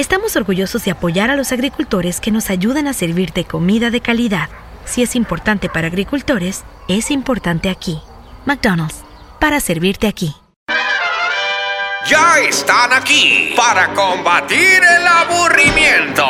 [0.00, 4.48] estamos orgullosos de apoyar a los agricultores que nos ayudan a servirte comida de calidad.
[4.84, 8.00] Si es importante para agricultores, es importante aquí.
[8.46, 9.02] McDonald's,
[9.40, 10.34] para servirte aquí.
[12.08, 16.24] Ya están aquí para combatir el aburrimiento.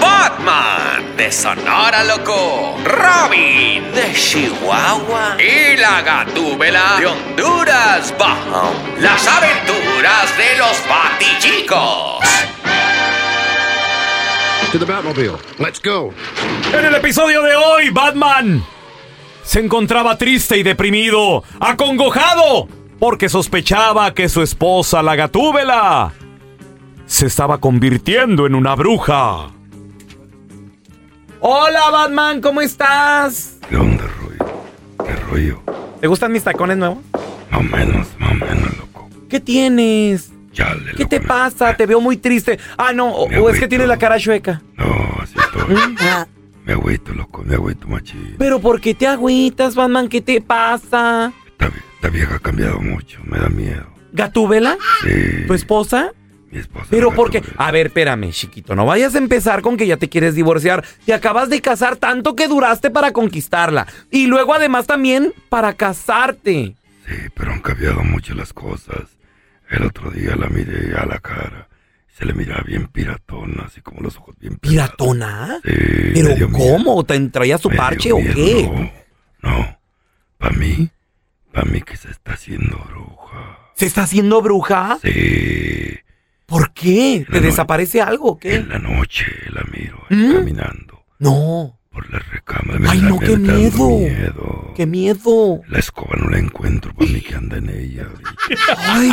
[0.00, 8.72] Batman de Sonora Loco, Robin de Chihuahua y la Gatúbela de Honduras Bajo.
[9.00, 12.24] Las aventuras de los Batichicos.
[14.72, 15.36] To the Batmobile.
[15.58, 16.14] Let's go.
[16.72, 18.64] En el episodio de hoy, Batman
[19.42, 26.12] se encontraba triste y deprimido, acongojado, porque sospechaba que su esposa, la Gatúbela,
[27.04, 29.50] se estaba convirtiendo en una bruja.
[31.44, 33.56] Hola, Batman, ¿cómo estás?
[33.68, 34.62] ¿Qué onda, rollo?
[35.04, 35.62] ¿Qué rollo?
[36.00, 36.98] ¿Te gustan mis tacones nuevos?
[37.50, 39.08] Más o menos, más o menos, loco.
[39.28, 40.30] ¿Qué tienes?
[40.52, 41.74] Chale, ¿Qué loco, te me- pasa?
[41.76, 42.58] Te veo muy triste.
[42.78, 43.68] Ah, no, o, Me o es que agüito.
[43.70, 44.62] tienes la cara chueca.
[44.76, 44.84] No,
[45.20, 45.96] así estoy.
[46.64, 48.36] Me agüito, loco, me agüito machín.
[48.38, 50.08] Pero ¿por qué te agüitas, Batman?
[50.08, 51.32] ¿Qué te pasa?
[51.48, 53.84] Esta, vie- esta vieja ha cambiado mucho, me da miedo.
[54.12, 54.78] ¿Gatúbela?
[55.02, 56.12] Sí, ¿Tu esposa?
[56.52, 56.86] Mi esposa.
[56.90, 60.08] Pero la porque, a ver, espérame, chiquito, no vayas a empezar con que ya te
[60.08, 60.84] quieres divorciar.
[61.06, 63.86] Te acabas de casar tanto que duraste para conquistarla.
[64.10, 66.76] Y luego además también para casarte.
[67.06, 69.18] Sí, pero han cambiado mucho las cosas.
[69.70, 71.68] El otro día la miré a la cara.
[72.16, 74.90] Se le miraba bien piratona, así como los ojos bien pelados.
[74.90, 75.60] ¿Piratona?
[75.64, 75.72] Sí,
[76.14, 76.50] ¿Pero miedo.
[76.52, 77.02] cómo?
[77.04, 78.70] ¿Te traía su parche o qué?
[79.42, 79.78] No, no.
[80.36, 80.90] Para mí,
[81.52, 83.58] para mí que se está haciendo bruja.
[83.74, 84.98] ¿Se está haciendo bruja?
[85.02, 85.98] Sí,
[86.52, 87.24] ¿Por qué?
[87.30, 88.56] ¿Te desaparece algo qué?
[88.56, 90.34] en la noche la miro ¿Mm?
[90.34, 91.80] caminando No.
[91.90, 92.78] por la recámara.
[92.90, 93.88] Ay, no, qué miedo.
[93.88, 94.72] miedo.
[94.76, 95.62] ¡Qué miedo!
[95.68, 98.06] La escoba no la encuentro, para mí que anda en ella.
[98.76, 99.12] Ay,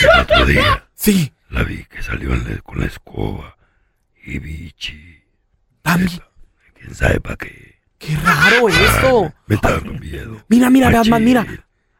[0.00, 1.32] El otro día sí.
[1.50, 3.56] la vi que salió la- con la escoba
[4.24, 5.22] y bichi.
[5.82, 6.20] También.
[6.80, 7.76] ¿Quién sabe para qué?
[7.98, 9.32] ¡Qué raro eso!
[9.46, 10.44] Me está dando miedo.
[10.48, 10.90] Mira, mira.
[10.90, 11.46] Batman, mira.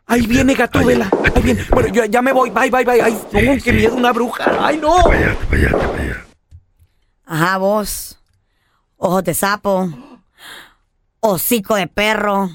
[0.07, 1.11] Ahí viene Gatúbela.
[1.25, 1.65] Ay, Ahí viene.
[1.71, 2.51] Bueno, yo ya me voy.
[2.51, 3.03] Bye, bye, bye.
[3.03, 3.73] Ay, no, Sí, qué sí.
[3.73, 4.45] miedo, una bruja.
[4.67, 5.03] Ay, no.
[5.03, 6.25] Vaya, vaya, vaya.
[7.27, 8.21] Ajá, vos.
[8.99, 9.89] Ojos de sapo.
[11.21, 12.51] Hocico de perro.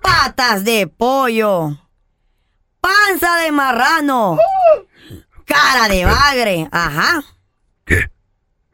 [0.00, 1.76] Patas de pollo.
[2.80, 4.38] Panza de marrano.
[5.44, 6.68] Cara de bagre.
[6.72, 7.22] Ajá.
[7.84, 8.10] ¿Qué?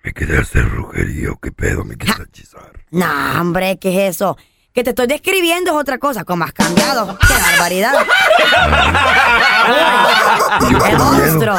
[0.04, 1.84] ¿Me quedé a hacer brujería o qué pedo?
[1.84, 2.84] ¿Me quieres hechizar?
[2.92, 4.38] No, hombre, ¿qué es eso?
[4.78, 6.22] Que te estoy describiendo es otra cosa.
[6.22, 7.18] ¿Cómo has cambiado?
[7.18, 7.94] ¡Qué barbaridad!
[10.60, 11.56] ¡Qué monstruo!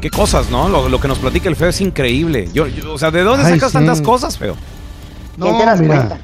[0.00, 0.70] Qué cosas, ¿no?
[0.70, 2.48] Lo, lo que nos platica el feo es increíble.
[2.54, 3.76] Yo, yo- o sea, ¿de dónde Ay, sacas sí.
[3.76, 4.56] tantas cosas, feo?
[5.36, 6.18] No, mira.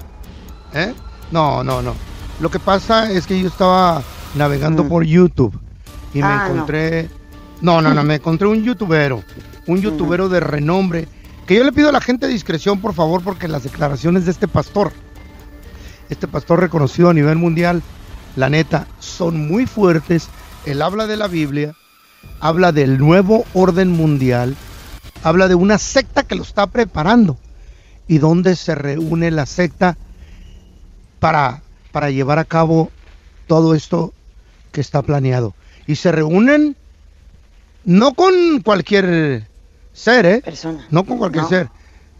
[0.72, 0.94] ¿Eh?
[1.30, 1.94] No, no, no.
[2.40, 4.02] Lo que pasa es que yo estaba
[4.36, 5.60] navegando por YouTube
[6.14, 7.10] y me Ah, encontré.
[7.60, 9.22] No, no, no, me encontré un youtubero.
[9.66, 11.08] Un youtubero de renombre.
[11.46, 14.48] Que yo le pido a la gente discreción, por favor, porque las declaraciones de este
[14.48, 14.92] pastor,
[16.08, 17.82] este pastor reconocido a nivel mundial,
[18.34, 20.28] la neta, son muy fuertes.
[20.64, 21.74] Él habla de la Biblia,
[22.40, 24.56] habla del nuevo orden mundial,
[25.22, 27.36] habla de una secta que lo está preparando
[28.08, 29.98] y dónde se reúne la secta
[31.20, 31.62] para,
[31.92, 32.90] para llevar a cabo
[33.46, 34.14] todo esto
[34.72, 35.54] que está planeado.
[35.86, 36.74] Y se reúnen
[37.84, 39.46] no con cualquier
[39.94, 40.42] ser, ¿eh?
[40.44, 40.86] Persona.
[40.90, 41.48] No con cualquier No.
[41.48, 41.68] ser.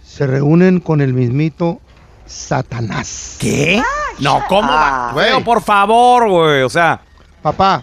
[0.02, 1.80] Se reúnen con el mismito
[2.26, 3.36] Satanás.
[3.38, 3.82] ¿Qué?
[4.18, 5.08] No, ¿cómo va?
[5.08, 5.12] Ah.
[5.12, 6.62] Güey, por favor, güey.
[6.62, 7.00] O sea,
[7.42, 7.82] Papá,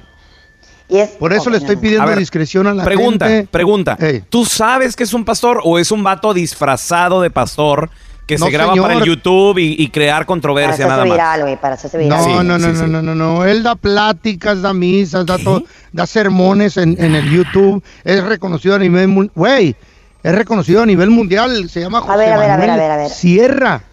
[0.90, 1.82] es, por eso le estoy no, no.
[1.82, 3.48] pidiendo A ver, discreción a la pregunta, gente.
[3.52, 3.98] pregunta.
[4.00, 4.24] Ey.
[4.30, 7.90] ¿Tú sabes que es un pastor o es un vato disfrazado de pastor
[8.31, 8.88] que No, se graba señor.
[8.88, 11.13] para el YouTube y, y crear Para controversia hacerse nada más?
[11.13, 12.18] viral, güey, para hacerse viral.
[12.18, 12.92] No, Sí, no, no, sí, no, sí.
[12.92, 13.45] no, no, no.
[13.45, 17.83] Él da pláticas, da misas, da, todo, da sermones en, en el YouTube.
[18.04, 19.33] Es reconocido a nivel mundial.
[19.36, 19.75] Güey,
[20.24, 21.69] es reconocido a nivel mundial.
[21.69, 23.10] Se llama José ver, a ver, a ver, Manuel a ver, a ver.
[23.10, 23.83] Sierra.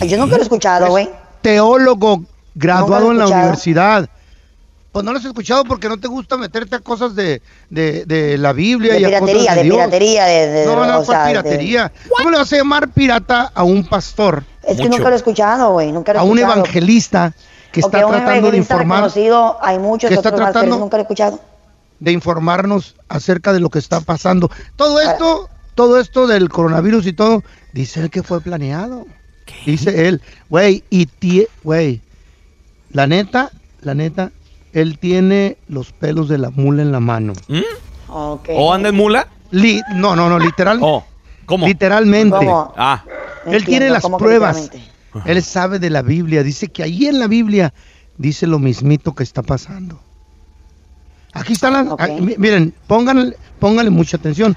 [0.00, 1.08] Yo nunca lo he escuchado, güey.
[1.42, 2.24] Teólogo,
[2.54, 4.08] graduado en la universidad.
[4.92, 8.36] Pues no lo has escuchado porque no te gusta meterte a cosas de, de, de
[8.38, 9.76] la Biblia De y a cosas piratería, de Dios.
[9.76, 10.46] piratería, de...
[10.48, 11.92] de- No, no, o ¿cuál sea, de- piratería?
[12.18, 14.96] ¿Cómo le vas a llamar pirata a un pastor, Es que Mucho.
[14.98, 17.32] nunca lo he escuchado, güey, nunca lo he a un evangelista
[17.70, 18.98] que está tratando de informar?
[19.04, 21.40] reconocido, hay muchos que está tratando- nunca lo he escuchado.
[22.00, 24.50] de informarnos acerca de lo que está pasando.
[24.74, 29.06] Todo esto, todo esto del coronavirus y todo, dice él que fue planeado.
[29.66, 32.00] Dice él, güey, y tie, güey,
[32.92, 33.50] la neta,
[33.82, 34.30] la neta,
[34.72, 37.32] él tiene los pelos de la mula en la mano.
[37.48, 37.58] ¿Mm?
[38.08, 39.28] ¿O anda en mula?
[39.50, 41.04] Li- no, no, no, literal, Oh,
[41.46, 41.66] ¿cómo?
[41.66, 42.36] literalmente.
[42.36, 42.72] ¿Cómo?
[42.76, 43.02] Ah,
[43.46, 44.56] Él tiene las ¿cómo que pruebas.
[44.62, 44.90] literalmente?
[45.26, 46.42] Él sabe de la Biblia.
[46.44, 47.74] Dice que ahí en la Biblia
[48.16, 50.00] dice lo mismito que está pasando.
[51.32, 51.86] Aquí están las.
[52.38, 54.56] Miren, pónganle, pónganle mucha atención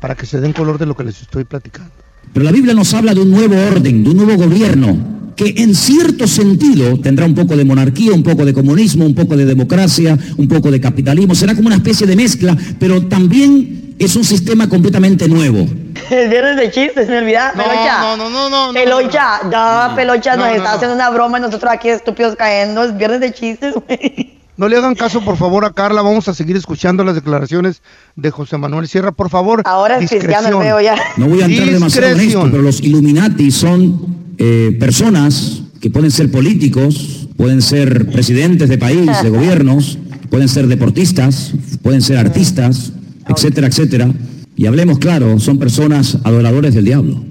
[0.00, 1.90] para que se den color de lo que les estoy platicando.
[2.32, 4.96] Pero la Biblia nos habla de un nuevo orden, de un nuevo gobierno,
[5.36, 9.36] que en cierto sentido tendrá un poco de monarquía, un poco de comunismo, un poco
[9.36, 11.34] de democracia, un poco de capitalismo.
[11.34, 15.58] Será como una especie de mezcla, pero también es un sistema completamente nuevo.
[16.10, 18.00] El viernes de chistes, me olvidaba, No, Pelocha.
[18.00, 20.74] no, no, no, no, no, Pelocha, no, Pelocha, No, nos no, está no.
[20.76, 22.84] haciendo una broma y nosotros aquí estúpidos cayendo.
[22.84, 24.32] Es viernes de chistes, güey.
[24.56, 26.00] No le hagan caso, por favor, a Carla.
[26.02, 27.82] Vamos a seguir escuchando las declaraciones
[28.16, 29.12] de José Manuel Sierra.
[29.12, 30.62] Por favor, Ahora es cristiano el discreción.
[30.62, 30.94] feo ya.
[31.18, 32.50] No voy a entrar demasiado en esto, Discreción.
[32.50, 34.06] pero los Illuminati son
[34.38, 39.98] eh, personas que pueden ser políticos, pueden ser presidentes de país, de gobiernos,
[40.30, 42.92] pueden ser deportistas, pueden ser artistas,
[43.28, 44.10] etcétera, etcétera.
[44.56, 47.22] Y hablemos claro, son personas adoradores del diablo.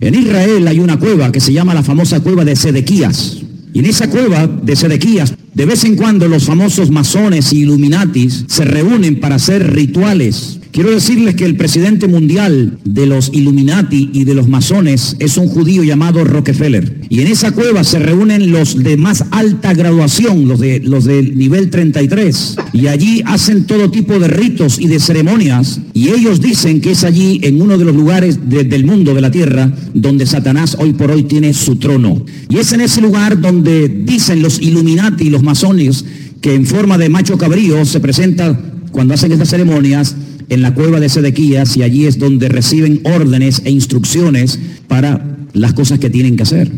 [0.00, 3.36] En Israel hay una cueva que se llama la famosa cueva de Sedequías.
[3.72, 8.44] Y en esa cueva de Sedequías, de vez en cuando los famosos masones y illuminatis
[8.48, 10.59] se reúnen para hacer rituales.
[10.72, 15.48] Quiero decirles que el presidente mundial de los Illuminati y de los masones es un
[15.48, 17.00] judío llamado Rockefeller.
[17.08, 21.36] Y en esa cueva se reúnen los de más alta graduación, los de los del
[21.36, 22.56] nivel 33.
[22.72, 25.80] Y allí hacen todo tipo de ritos y de ceremonias.
[25.92, 29.22] Y ellos dicen que es allí, en uno de los lugares de- del mundo, de
[29.22, 32.24] la tierra, donde Satanás hoy por hoy tiene su trono.
[32.48, 36.04] Y es en ese lugar donde dicen los Illuminati y los masones
[36.40, 38.58] que en forma de macho cabrío se presenta
[38.92, 40.14] cuando hacen estas ceremonias
[40.50, 44.58] en la cueva de Sedequías y allí es donde reciben órdenes e instrucciones
[44.88, 45.20] para
[45.54, 46.70] las cosas que tienen que hacer.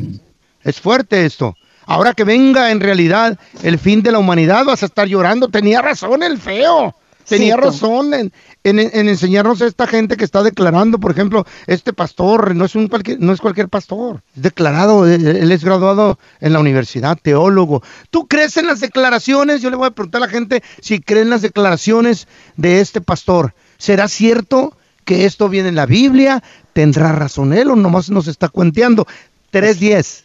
[0.63, 1.55] Es fuerte esto.
[1.87, 5.49] Ahora que venga en realidad el fin de la humanidad, vas a estar llorando.
[5.49, 6.95] Tenía razón el feo.
[7.29, 8.33] Tenía razón en,
[8.65, 12.75] en- en enseñarnos a esta gente que está declarando, por ejemplo, este pastor no es
[12.75, 17.17] un cualquier, no es cualquier pastor, es declarado, él, él es graduado en la universidad,
[17.23, 17.81] teólogo.
[18.11, 19.63] ¿Tú crees en las declaraciones?
[19.63, 22.27] Yo le voy a preguntar a la gente si creen las declaraciones
[22.57, 23.55] de este pastor.
[23.83, 26.45] ¿Será cierto que esto viene en la Biblia?
[26.73, 29.09] ¿Tendrá razón él o nomás nos está cuenteando?
[29.51, 30.23] 310.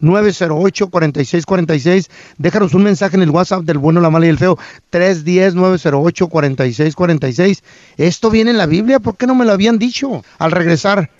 [0.00, 2.08] 908-4646.
[2.38, 4.56] Déjanos un mensaje en el WhatsApp del bueno, la mala y el feo.
[4.92, 7.64] 310-908-4646.
[7.96, 10.24] Esto viene en la Biblia, ¿por qué no me lo habían dicho?
[10.38, 11.10] Al regresar.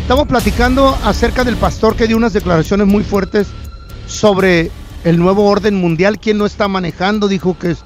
[0.00, 3.48] Estamos platicando acerca del pastor que dio unas declaraciones muy fuertes
[4.06, 4.70] sobre
[5.02, 6.20] el nuevo orden mundial.
[6.20, 7.26] ¿Quién no está manejando?
[7.26, 7.78] Dijo que es,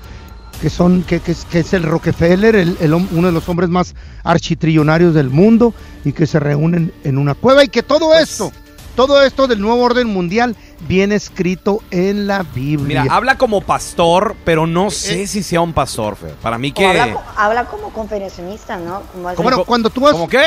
[0.60, 3.70] que son, que, que es, que es el Rockefeller, el- el uno de los hombres
[3.70, 5.74] más architrillonarios del mundo,
[6.04, 8.52] y que se reúnen en una cueva, y que todo esto,
[8.96, 10.56] todo esto del nuevo orden mundial
[10.88, 13.02] viene escrito en la Biblia.
[13.02, 16.34] mira, habla como pastor, pero no sé si sea un pastor, feo.
[16.42, 16.86] Para mí que...
[16.86, 19.02] habla, co- habla como conferencionista, ¿no?
[19.12, 20.42] Como, hace- Bueno, cuando tú vas ¿Cómo qué?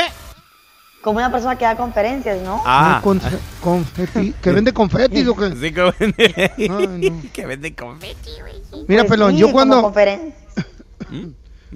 [1.04, 2.62] Como una persona que da conferencias, ¿no?
[2.64, 3.00] Ah.
[3.04, 3.20] con-
[3.62, 5.50] confeti- que vende confetis o qué?
[5.50, 6.68] Sí, que vende, Ay,
[7.10, 7.22] no.
[7.32, 8.84] que vende confeti, güey.
[8.88, 10.32] Mira, Pues pelón, sí, yo como cuando, conferen-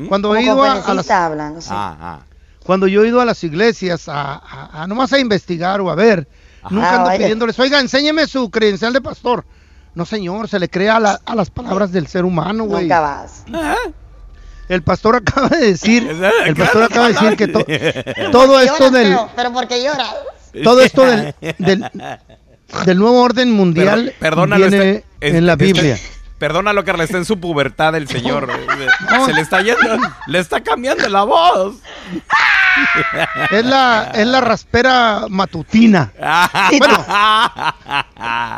[0.09, 1.61] cuando como he ido a, a las no.
[1.71, 2.21] Ah, ah.
[2.65, 5.95] cuando yo he ido a las iglesias a, a- a nomás a investigar o a
[5.95, 6.27] ver,
[6.71, 7.19] nunca Ah, ando vaya.
[7.19, 9.45] pidiéndoles, oiga, enséñeme su credencial de pastor.
[9.95, 12.85] No, señor, se le crea a, la- a las palabras del ser humano, güey.
[12.85, 13.45] Nunca vas.
[14.69, 16.09] El pastor acaba de decir,
[16.47, 19.31] el pastor acaba de decir que to- ¿Pero todo esto del, feo?
[19.35, 20.15] Pero porque lloras.
[20.63, 21.85] todo esto del, del,
[22.87, 25.99] del nuevo orden mundial Pero- perdónalo, viene este- en la este- Biblia.
[26.39, 28.49] Perdónalo, Carla, está en su pubertad el señor.
[29.27, 29.81] Se le está yendo,
[30.29, 31.77] le está cambiando la voz.
[33.51, 36.13] Es la, es la raspera matutina.
[36.79, 37.05] Bueno,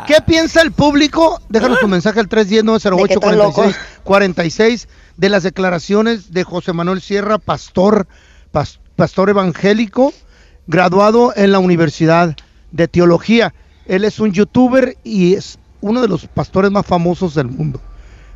[0.05, 1.41] ¿qué piensa el público?
[1.49, 8.07] Déjanos tu mensaje al 310-908-4646 de las declaraciones de José Manuel Sierra, pastor,
[8.53, 10.13] pas- pastor evangélico,
[10.67, 12.35] graduado en la Universidad
[12.71, 13.53] de Teología.
[13.87, 17.79] Él es un youtuber y es uno de los pastores más famosos del mundo.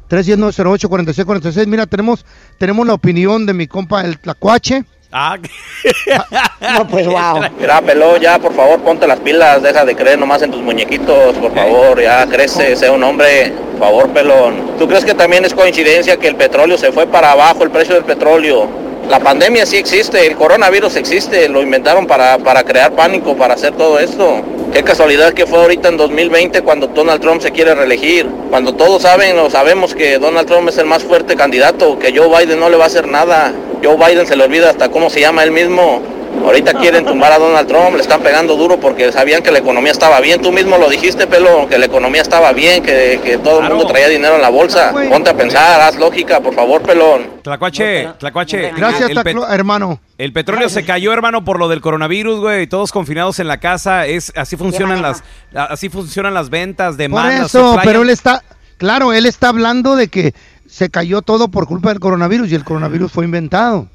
[0.09, 1.65] 310-908-4646.
[1.67, 2.25] Mira, tenemos,
[2.57, 4.83] tenemos la opinión de mi compa el Tlacuache.
[5.11, 5.37] Ah,
[6.77, 7.41] No, pues wow.
[7.59, 11.35] Mira, pelón, ya por favor ponte las pilas, deja de creer nomás en tus muñequitos,
[11.35, 14.71] por favor, ya crece, sea un hombre, por favor, pelón.
[14.77, 17.95] ¿Tú crees que también es coincidencia que el petróleo se fue para abajo, el precio
[17.95, 18.84] del petróleo?
[19.09, 23.73] La pandemia sí existe, el coronavirus existe, lo inventaron para, para crear pánico, para hacer
[23.73, 24.41] todo esto.
[24.73, 28.27] Qué casualidad que fue ahorita en 2020 cuando Donald Trump se quiere reelegir.
[28.49, 32.27] Cuando todos saben o sabemos que Donald Trump es el más fuerte candidato, que Joe
[32.27, 33.53] Biden no le va a hacer nada.
[33.83, 36.01] Joe Biden se le olvida hasta cómo se llama él mismo.
[36.45, 39.91] Ahorita quieren tumbar a Donald Trump, le están pegando duro porque sabían que la economía
[39.91, 40.39] estaba bien.
[40.41, 43.87] Tú mismo lo dijiste, Pelo, que la economía estaba bien, que, que todo el mundo
[43.87, 44.93] traía dinero en la bolsa.
[45.09, 47.41] Ponte a pensar, haz lógica, por favor, Pelón.
[47.41, 48.71] Tlacuache, Tlacuache.
[48.77, 49.17] Gracias, el,
[49.49, 49.99] hermano.
[50.19, 52.67] el petróleo se cayó, hermano, por lo del coronavirus, güey.
[52.67, 54.05] Todos confinados en la casa.
[54.05, 55.23] Es así funcionan las,
[55.53, 57.47] así funcionan las ventas, Por demandas.
[57.47, 58.43] eso, supply pero él está,
[58.77, 60.35] claro, él está hablando de que
[60.67, 63.87] se cayó todo por culpa del coronavirus y el coronavirus fue inventado.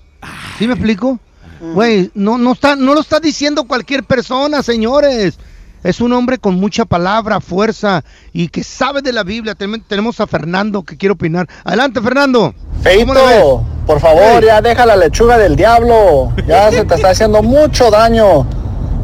[0.58, 1.20] ¿Sí me explico?
[1.60, 5.38] Güey, no, no, está, no lo está diciendo cualquier persona, señores.
[5.82, 9.54] Es un hombre con mucha palabra, fuerza y que sabe de la Biblia.
[9.54, 11.48] Ten- tenemos a Fernando que quiere opinar.
[11.64, 12.54] Adelante, Fernando.
[12.82, 16.32] Feito, por favor, ya deja la lechuga del diablo.
[16.46, 18.46] Ya se te está haciendo mucho daño.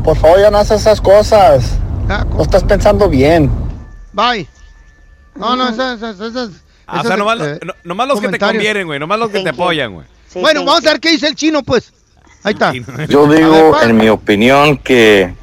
[0.04, 1.78] Por favor, ya no haces esas cosas.
[2.36, 3.50] No estás pensando bien.
[4.12, 4.46] Bye.
[5.34, 6.50] No, no, esas, esas, esas-
[6.86, 8.98] Ah, o sea, nomás, eh, no- nomás los que te convienen, güey.
[9.00, 10.06] Nomás los que te apoyan, güey.
[10.42, 11.92] bueno, vamos a ver qué dice el chino, pues.
[12.47, 12.73] Ahí está.
[13.09, 15.35] Yo digo, en mi opinión, que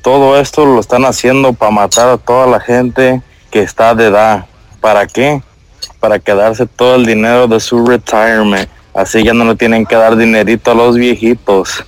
[0.00, 3.20] todo esto lo están haciendo para matar a toda la gente
[3.50, 4.46] que está de edad.
[4.80, 5.42] ¿Para qué?
[6.00, 8.66] Para quedarse todo el dinero de su retirement.
[8.94, 11.84] Así ya no le tienen que dar dinerito a los viejitos.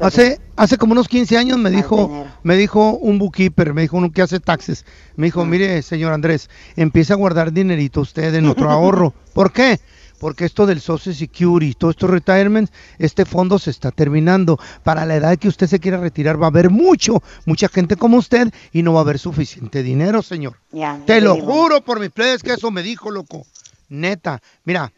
[0.00, 4.10] Hace, hace como unos 15 años me dijo, me dijo un bookkeeper, me dijo uno
[4.10, 8.68] que hace taxes, me dijo, mire, señor Andrés, empieza a guardar dinerito usted en otro
[8.72, 9.14] ahorro.
[9.34, 9.78] ¿Por qué?
[10.18, 14.58] Porque esto del Social Security, todo esto retirement, este fondo se está terminando.
[14.82, 18.16] Para la edad que usted se quiera retirar va a haber mucho, mucha gente como
[18.16, 20.58] usted y no va a haber suficiente dinero, señor.
[20.72, 21.46] Ya, Te lo digo.
[21.46, 23.46] juro por mis plebes que eso me dijo, loco.
[23.88, 24.42] Neta.
[24.64, 24.92] Mira,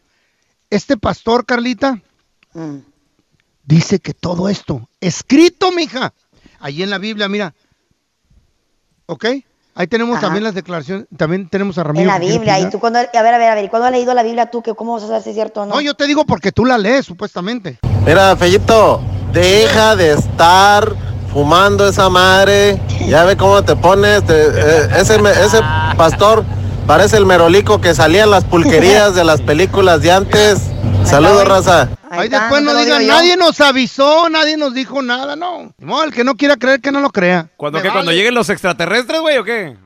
[0.69, 2.01] este pastor, Carlita,
[2.53, 2.77] Mm.
[3.63, 6.13] dice que todo esto, escrito, mija,
[6.59, 7.53] ahí en la Biblia, mira.
[9.05, 9.25] ¿Ok?
[9.73, 10.27] Ahí tenemos Ajá.
[10.27, 12.01] también las declaraciones, también tenemos a Ramiro.
[12.03, 12.59] En la Biblia.
[12.59, 14.47] ¿Y tú cuando, a ver, a ver, a ver, ¿y cuándo has leído la Biblia
[14.51, 14.61] tú?
[14.61, 15.75] Que ¿Cómo vas a saber si es cierto o no?
[15.75, 17.79] No, yo te digo porque tú la lees, supuestamente.
[18.05, 19.01] Mira, Fellito,
[19.31, 20.93] deja de estar
[21.31, 22.81] fumando esa madre.
[23.07, 24.25] Ya ve cómo te pones.
[24.25, 25.61] te- eh, ese, ese
[25.95, 26.43] pastor
[26.85, 30.59] parece el merolico que salía en las pulquerías de las películas de antes.
[31.05, 31.87] Saludos, raza.
[32.11, 35.73] Ahí después no digan, nadie nos avisó, nadie nos dijo nada, no.
[35.77, 37.49] No, el que no quiera creer, que no lo crea.
[37.55, 37.89] ¿Cuándo qué?
[37.89, 39.77] ¿Cuando lleguen los extraterrestres, güey, o qué?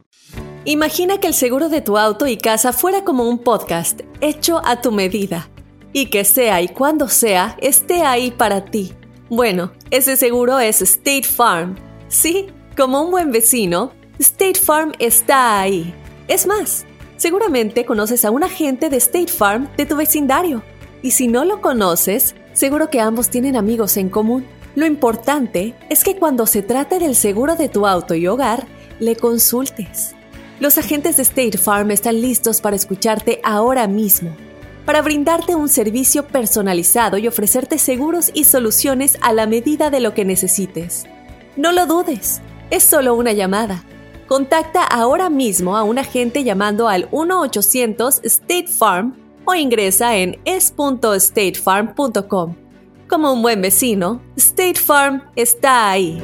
[0.65, 4.81] Imagina que el seguro de tu auto y casa fuera como un podcast hecho a
[4.81, 5.47] tu medida
[5.93, 8.93] y que sea y cuando sea esté ahí para ti.
[9.29, 11.75] Bueno, ese seguro es State Farm.
[12.07, 15.93] Sí, como un buen vecino, State Farm está ahí.
[16.27, 16.85] Es más,
[17.17, 20.63] seguramente conoces a un agente de State Farm de tu vecindario.
[21.05, 24.43] Y si no lo conoces, seguro que ambos tienen amigos en común.
[24.73, 28.65] Lo importante es que cuando se trate del seguro de tu auto y hogar,
[28.99, 30.15] le consultes.
[30.59, 34.35] Los agentes de State Farm están listos para escucharte ahora mismo,
[34.83, 40.15] para brindarte un servicio personalizado y ofrecerte seguros y soluciones a la medida de lo
[40.15, 41.05] que necesites.
[41.55, 43.83] No lo dudes, es solo una llamada.
[44.27, 52.55] Contacta ahora mismo a un agente llamando al 1-800 State Farm o ingresa en es.statefarm.com.
[53.07, 56.21] Como un buen vecino, State Farm está ahí.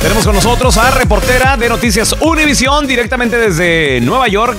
[0.00, 4.58] Tenemos con nosotros a reportera de Noticias Univisión directamente desde Nueva York.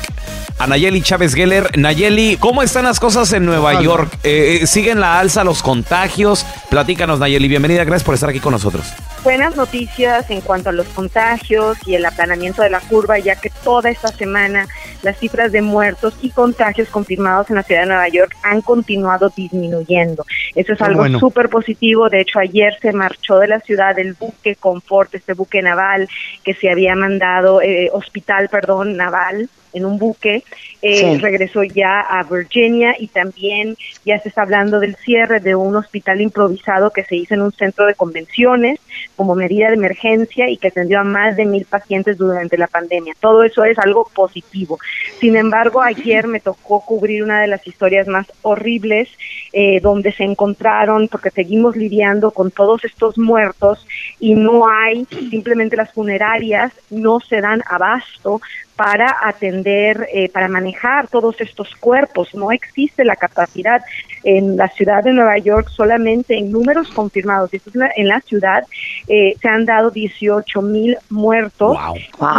[0.61, 1.75] A Nayeli Chávez Geller.
[1.75, 4.13] Nayeli, ¿cómo están las cosas en Nueva York?
[4.23, 6.45] Eh, eh, ¿Siguen la alza los contagios?
[6.69, 7.47] Platícanos, Nayeli.
[7.47, 8.85] Bienvenida, gracias por estar aquí con nosotros.
[9.23, 13.49] Buenas noticias en cuanto a los contagios y el aplanamiento de la curva, ya que
[13.63, 14.67] toda esta semana
[15.01, 19.33] las cifras de muertos y contagios confirmados en la ciudad de Nueva York han continuado
[19.35, 20.27] disminuyendo.
[20.53, 21.17] Eso es Qué algo bueno.
[21.17, 22.07] súper positivo.
[22.07, 26.07] De hecho, ayer se marchó de la ciudad el buque Confort, este buque naval
[26.43, 30.43] que se había mandado, eh, hospital, perdón, naval en un buque,
[30.81, 31.17] eh, Sí.
[31.17, 33.75] regresó ya a Virginia y también
[34.05, 37.51] ya se está hablando del cierre de un hospital improvisado que se hizo en un
[37.51, 38.79] centro de convenciones
[39.15, 43.13] como medida de emergencia y que atendió a más de mil pacientes durante la pandemia.
[43.19, 44.79] Todo eso es algo positivo.
[45.19, 49.09] Sin embargo, ayer me tocó cubrir una de las historias más horribles
[49.53, 53.85] eh, donde se encontraron, porque seguimos lidiando con todos estos muertos
[54.19, 58.41] y no hay, simplemente las funerarias no se dan abasto
[58.83, 62.33] para atender, eh, para manejar todos estos cuerpos.
[62.33, 63.83] No existe la capacidad
[64.23, 67.53] en la ciudad de Nueva York solamente en números confirmados.
[67.53, 68.63] Esto es la- en la ciudad
[69.07, 71.77] eh, se han dado 18 mil muertos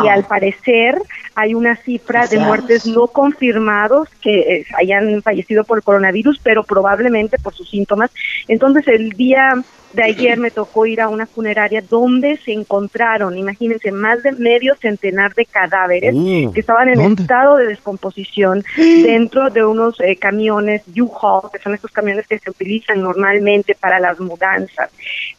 [0.05, 1.01] y al parecer
[1.37, 6.65] hay una cifra de muertes no confirmados que eh, hayan fallecido por el coronavirus, pero
[6.65, 8.11] probablemente por sus síntomas.
[8.49, 9.53] Entonces el día
[9.93, 14.75] de ayer me tocó ir a una funeraria donde se encontraron, imagínense, más de medio
[14.77, 17.23] centenar de cadáveres Uh, que estaban en ¿dónde?
[17.23, 22.51] estado de descomposición dentro de unos eh, camiones U-Haul, que son estos camiones que se
[22.51, 24.91] utilizan normalmente para las mudanzas.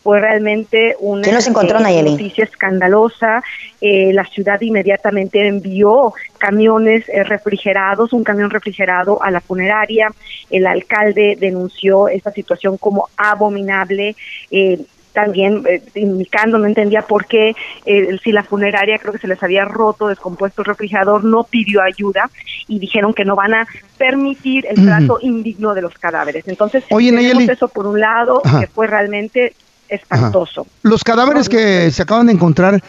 [0.02, 3.44] Fue realmente una ¿Quién los encontró, eh, noticia escandalosa.
[3.82, 6.14] Eh, la ciudad inmediatamente envió
[6.48, 10.10] camiones eh, refrigerados, un camión refrigerado a la funeraria.
[10.50, 14.16] El alcalde denunció esta situación como abominable.
[14.52, 14.80] eh,
[15.14, 19.44] también eh, indicando, no entendía por qué, eh, si la funeraria creo que se les
[19.44, 22.32] había roto, descompuesto el refrigerador, no pidió ayuda
[22.68, 23.68] y dijeron que no van a
[24.00, 26.48] permitir el trato indigno de los cadáveres.
[26.48, 27.54] Entonces, Oye, tenemos Nayeli.
[27.54, 28.62] eso por un lado, Ajá.
[28.62, 29.54] que fue realmente
[29.88, 30.66] espantoso.
[30.82, 32.82] Los cadáveres que se acaban de encontrar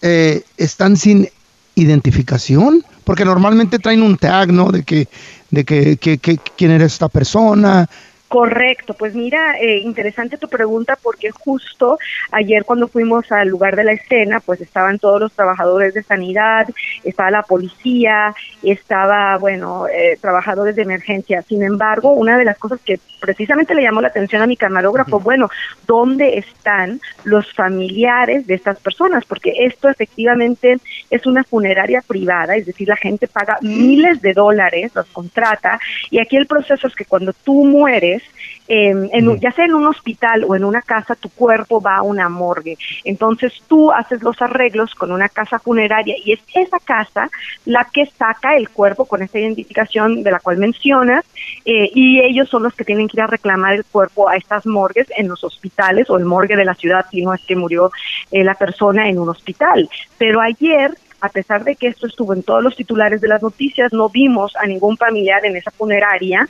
[0.00, 1.28] eh, están sin
[1.76, 4.72] identificación, porque normalmente traen un tag, ¿no?
[4.72, 5.08] De que,
[5.50, 7.88] de que, que- que- quién era esta persona.
[8.28, 11.96] Correcto, pues mira, eh, interesante tu pregunta porque justo
[12.32, 16.66] ayer cuando fuimos al lugar de la escena, pues estaban todos los trabajadores de sanidad,
[17.04, 18.34] estaba la policía,
[18.64, 21.42] estaba, bueno, eh, trabajadores de emergencia.
[21.42, 25.20] Sin embargo, una de las cosas que precisamente le llamó la atención a mi camarógrafo,
[25.20, 25.48] bueno,
[25.86, 29.24] ¿dónde están los familiares de estas personas?
[29.24, 30.78] Porque esto efectivamente
[31.10, 35.78] es una funeraria privada, es decir, la gente paga miles de dólares, los contrata,
[36.10, 38.22] y aquí el proceso es que cuando tú mueres,
[38.68, 41.96] eh, en un- ya sea en un hospital o en una casa, tu cuerpo va
[41.96, 42.76] a una morgue.
[43.04, 47.30] Entonces tú haces los arreglos con una casa funeraria y es esa casa
[47.64, 51.24] la que saca el cuerpo con esta identificación de la cual mencionas
[51.64, 54.66] eh, y ellos son los que tienen que ir a reclamar el cuerpo a estas
[54.66, 57.90] morgues en los hospitales o el morgue de la ciudad si no es que murió
[58.30, 59.88] eh, la persona en un hospital.
[60.18, 60.90] Pero ayer
[61.22, 64.54] a pesar de que esto estuvo en todos los titulares de las noticias, no vimos
[64.56, 66.46] a ningún familiar en esa funeraria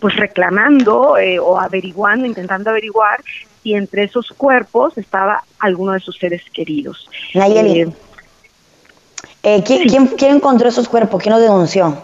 [0.00, 3.22] pues reclamando eh, o averiguando, intentando averiguar
[3.62, 7.08] si entre esos cuerpos estaba alguno de sus seres queridos.
[7.34, 7.82] Nayeli.
[7.82, 7.88] Eh,
[9.42, 11.22] Eh, ¿quién, quién, quién encontró esos cuerpos?
[11.22, 11.96] ¿Quién los denunció?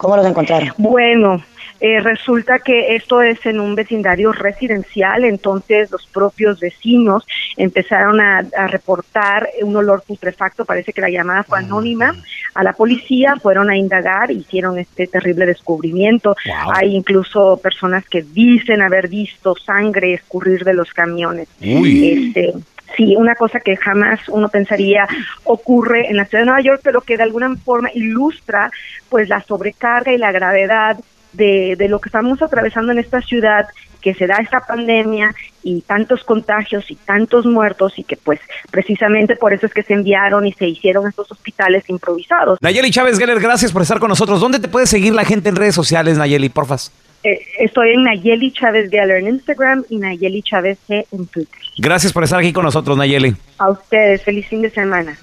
[0.00, 0.70] ¿Cómo los encontraron?
[0.78, 1.42] Bueno,
[1.78, 7.26] eh, resulta que esto es en un vecindario residencial, entonces los propios vecinos
[7.58, 12.14] empezaron a, a reportar un olor putrefacto, parece que la llamada fue anónima,
[12.54, 16.34] a la policía, fueron a indagar, hicieron este terrible descubrimiento.
[16.74, 21.46] Hay incluso personas que dicen haber visto sangre escurrir de los camiones.
[21.60, 22.28] Uy.
[22.34, 22.54] Este,
[22.96, 25.06] Sí, una cosa que jamás uno pensaría
[25.44, 28.70] ocurre en la ciudad de Nueva York, pero que de alguna forma ilustra
[29.08, 30.98] pues la sobrecarga y la gravedad
[31.32, 33.68] de, de lo que estamos atravesando en esta ciudad,
[34.00, 39.36] que se da esta pandemia y tantos contagios y tantos muertos y que pues precisamente
[39.36, 42.58] por eso es que se enviaron y se hicieron estos hospitales improvisados.
[42.60, 44.40] Nayeli Chávez Geller, gracias por estar con nosotros.
[44.40, 46.92] ¿Dónde te puede seguir la gente en redes sociales, Nayeli, porfas?
[47.22, 51.54] Eh, estoy en Nayeli Chávez Geller en Instagram y Nayeli Chávez G en Twitter.
[51.78, 53.34] Gracias por estar aquí con nosotros, Nayeli.
[53.58, 55.18] A ustedes, feliz fin de semana.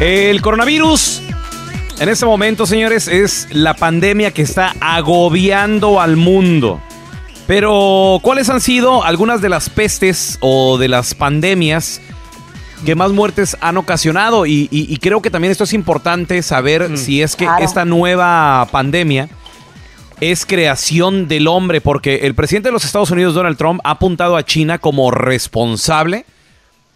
[0.00, 1.22] El coronavirus,
[2.00, 6.80] en este momento, señores, es la pandemia que está agobiando al mundo.
[7.46, 12.00] Pero, ¿cuáles han sido algunas de las pestes o de las pandemias
[12.84, 14.46] que más muertes han ocasionado?
[14.46, 17.64] Y, y- y creo que también esto es importante saber si es que Claro.
[17.64, 19.28] esta nueva pandemia
[20.20, 24.36] es creación del hombre, porque el presidente de los Estados Unidos, Donald Trump, ha apuntado
[24.36, 26.24] a China como responsable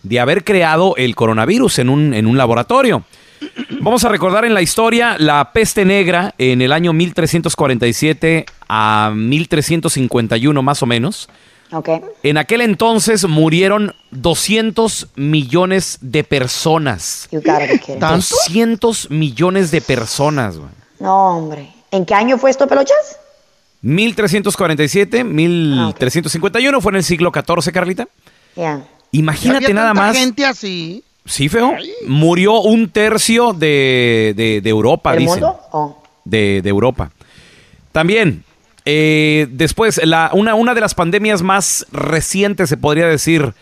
[0.02, 3.04] de haber creado el coronavirus en un, en un laboratorio.
[3.81, 10.62] Vamos a recordar en la historia la peste negra en el año 1347 a 1351
[10.62, 11.28] más o menos.
[11.70, 11.88] Ok.
[12.22, 17.28] En aquel entonces murieron 200 millones de personas.
[17.31, 18.00] You gotta be kidding.
[18.00, 20.57] 200 millones de personas.
[20.57, 20.70] güey.
[20.98, 21.78] No, hombre.
[21.90, 23.18] ¿En qué año fue esto, pelochas?
[23.83, 28.09] 1347, 1351 fue en el siglo XIV, Carlita.
[28.57, 28.83] Ya.
[29.12, 30.16] Imagínate Había nada tanta más.
[30.16, 31.05] gente así.
[31.24, 31.74] Sí, feo.
[32.07, 35.40] Murió un tercio de, de- de Europa, ¿Del dicen.
[35.40, 35.61] mundo?
[35.72, 36.03] Oh.
[36.24, 37.11] De, de Europa.
[37.92, 38.44] También,
[38.85, 43.53] eh, después, la, una, una de las pandemias más recientes, se podría decir,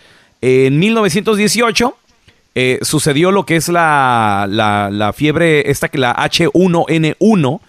[0.41, 1.97] en 1918,
[2.55, 7.61] eh, sucedió lo que es la, la, la fiebre, esta que la H1N1,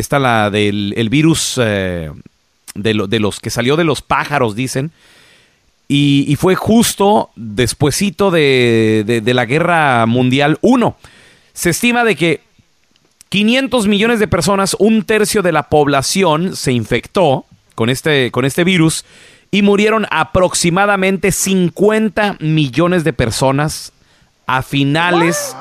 [0.00, 2.10] esta la del el virus eh,
[2.74, 4.90] de, de los que salió de los pájaros, dicen.
[5.92, 10.96] Y, fue justo despuesito de, de- de la Guerra Mundial 1.
[11.52, 12.40] Se estima de que
[13.28, 18.62] 500 millones de personas, un tercio de la población, se infectó con este, con este
[18.62, 19.04] virus
[19.50, 23.92] y murieron aproximadamente 50 millones de personas
[24.46, 25.56] a finales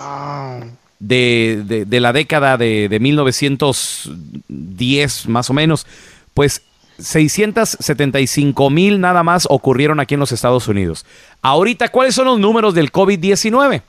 [1.00, 5.86] de, de- de la década de, de 1910 más o menos.
[6.34, 6.62] Pues
[7.00, 11.06] 675 mil nada más ocurrieron aquí en los Estados Unidos.
[11.42, 13.82] Ahorita, ¿cuáles son los números del COVID-19?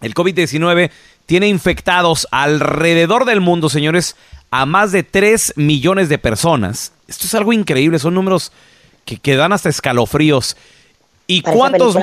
[0.00, 0.90] El COVID-19
[1.26, 4.16] tiene infectados alrededor del mundo, señores,
[4.50, 6.92] a más de 3 millones de personas.
[7.06, 8.50] Esto es algo increíble, son números
[9.04, 10.56] que, que dan hasta escalofríos.
[11.26, 11.98] ¿Y cuántos,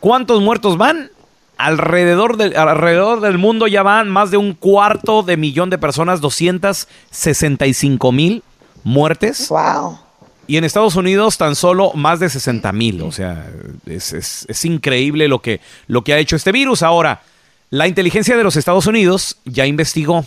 [0.00, 1.10] cuántos muertos van?
[1.56, 6.20] Alrededor del, alrededor del mundo ya van más de un cuarto de millón de personas,
[6.20, 8.42] 265 mil
[8.82, 9.48] muertes.
[9.48, 9.98] Wow.
[10.46, 13.00] Y en Estados Unidos tan solo más de 60 mil.
[13.02, 13.46] O sea,
[13.86, 16.82] es, es- es increíble lo que, lo que ha hecho este virus.
[16.82, 17.22] Ahora,
[17.70, 20.24] la inteligencia de los Estados Unidos ya investigó.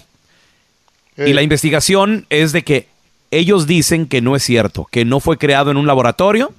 [1.17, 2.87] Y la investigación es de que
[3.31, 6.53] ellos dicen que no es cierto, que no fue creado en un laboratorio.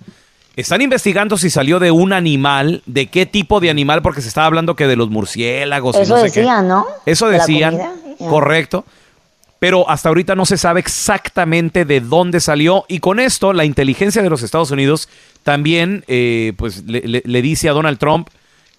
[0.57, 4.47] Están investigando si salió de un animal, de qué tipo de animal, porque se estaba
[4.49, 5.97] hablando que de los murciélagos.
[5.97, 6.41] y Eso no sé qué.
[6.41, 6.85] decían, ¿no?
[7.07, 7.79] Eso decían,
[8.19, 8.85] correcto.
[9.61, 12.85] Pero hasta ahorita no se sabe exactamente de dónde salió.
[12.89, 15.09] Y con esto, la inteligencia de los Estados Unidos
[15.43, 18.29] también eh, pues, le, le- le dice a Donald Trump,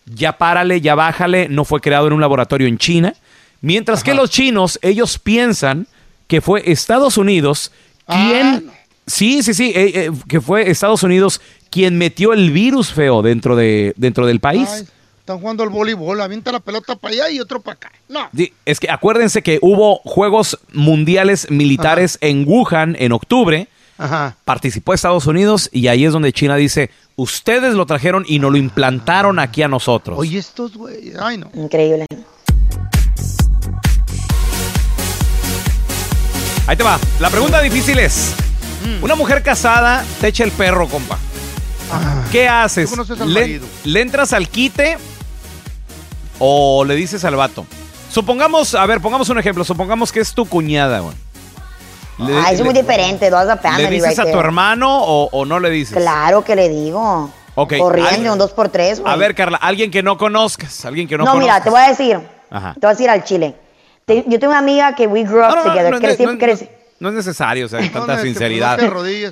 [0.06, 3.14] ya párale, ya bájale, no fue creado en un laboratorio en China.
[3.62, 5.88] Mientras que los chinos, ellos piensan
[6.28, 7.72] que fue Estados Unidos
[8.08, 8.70] quien...
[9.10, 11.42] Sí, sí, sí, eh, eh, que fue Estados Unidos
[11.72, 14.70] quien metió el virus feo dentro, de, dentro del país.
[14.72, 14.88] Ay,
[15.20, 17.92] están jugando al voleibol, avienta la pelota para allá y otro para acá.
[18.08, 18.30] No.
[18.36, 23.68] Sí, es que acuérdense que hubo Juegos Mundiales Militares en Wuhan en octubre.
[23.98, 24.38] Ajá.
[24.46, 28.58] Participó Estados Unidos y ahí es donde China dice, ustedes lo trajeron y nos lo
[28.58, 30.20] implantaron aquí a nosotros.
[30.20, 31.50] Oye, estos güeyes, ay no.
[31.56, 32.06] Increíble.
[36.68, 37.00] Ahí te va.
[37.20, 38.36] La pregunta difícil es,
[39.02, 41.18] una mujer casada te echa el perro, compa.
[42.32, 42.86] ¿Qué haces?
[42.90, 44.98] tú conoces al ¿Le, entras al quite
[46.40, 47.66] o le dices al vato?
[48.12, 49.64] Supongamos, a ver, pongamos un ejemplo.
[49.64, 51.16] Supongamos que es tu cuñada, güey.
[52.20, 53.30] Le- Ah, es muy diferente.
[53.30, 53.46] Dos
[53.78, 55.98] ¿Le dices right a tu hermano o, o no le dices?
[55.98, 57.30] Claro que le digo.
[57.56, 59.12] Ok, Corriendo, un dos por tres, güey.
[59.12, 61.90] A ver, Carla, alguien que no conozcas, alguien que no, No, mira, te voy a
[61.90, 62.20] decir.
[62.50, 62.74] Ajá.
[62.74, 63.56] Te voy a decir al chile.
[64.06, 65.92] Te- yo tengo una amiga que we grew up No, no, no, together.
[65.92, 68.78] no, no, Creci- no, no, creci- no es necesario, o sea, tanta es que sinceridad.
[68.78, 68.86] te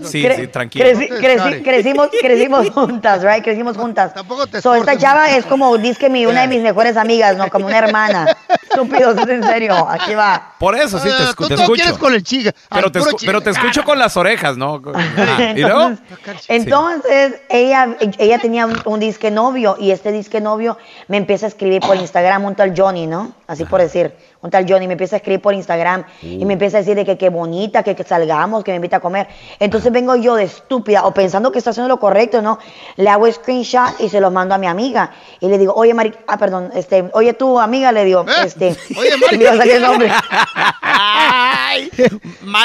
[0.08, 0.86] sí, cre- sí, tranquilo.
[0.86, 3.44] creci- creci- crecimos, crecimos juntas, right?
[3.44, 4.14] Crecimos juntas.
[4.14, 5.38] Tampoco te So, esta chava mucho.
[5.40, 7.50] es como, dice que mi, una de mis mejores amigas, ¿no?
[7.50, 8.26] Como una hermana.
[8.70, 9.88] Estúpidos, es en serio.
[9.90, 10.54] Aquí va.
[10.60, 11.74] Por eso sí, te, Ah, escu- tú te escucho.
[11.82, 12.52] quieres con el chiga.
[12.70, 13.30] Pero al te, puro escu- chiga.
[13.32, 14.82] pero te escucho con las orejas, ¿no?
[14.94, 15.52] Ajá.
[15.56, 15.82] ¿Y luego?
[15.88, 20.78] Entonces, entonces ella, ella tenía un, un disque novio y este disque novio
[21.08, 23.34] me empieza a escribir por Instagram un tal Johnny, ¿no?
[23.48, 26.78] Así por decir, un tal Johnny me empieza a escribir por Instagram y me empieza
[26.78, 29.28] a decir de que qué bonita, que, que salgamos, que me invita a comer.
[29.60, 32.60] Entonces vengo yo de estúpida o pensando que está haciendo lo correcto, ¿no?
[32.98, 36.14] Le hago screenshot y se lo mando a mi amiga y le digo, oye, Mari,
[36.28, 39.70] ah, perdón, este, oye, tu amiga, le digo, este, Oye, Mari.
[39.72, 40.12] el nombre.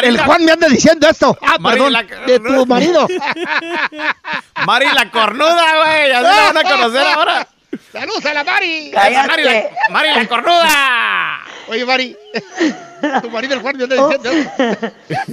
[0.03, 1.37] El Juan me anda diciendo esto.
[1.41, 1.93] Ah, Mari, perdón.
[1.93, 3.09] la- De tu marido.
[4.67, 6.13] Mari la cornuda, güey.
[6.13, 7.47] Así la van a conocer ahora.
[7.91, 8.91] ¡Saludos a la Mari!
[8.93, 11.41] La, Mari la cornuda.
[11.69, 12.17] Oye, Mari,
[13.23, 14.51] tu marido el guardia anda diciendo.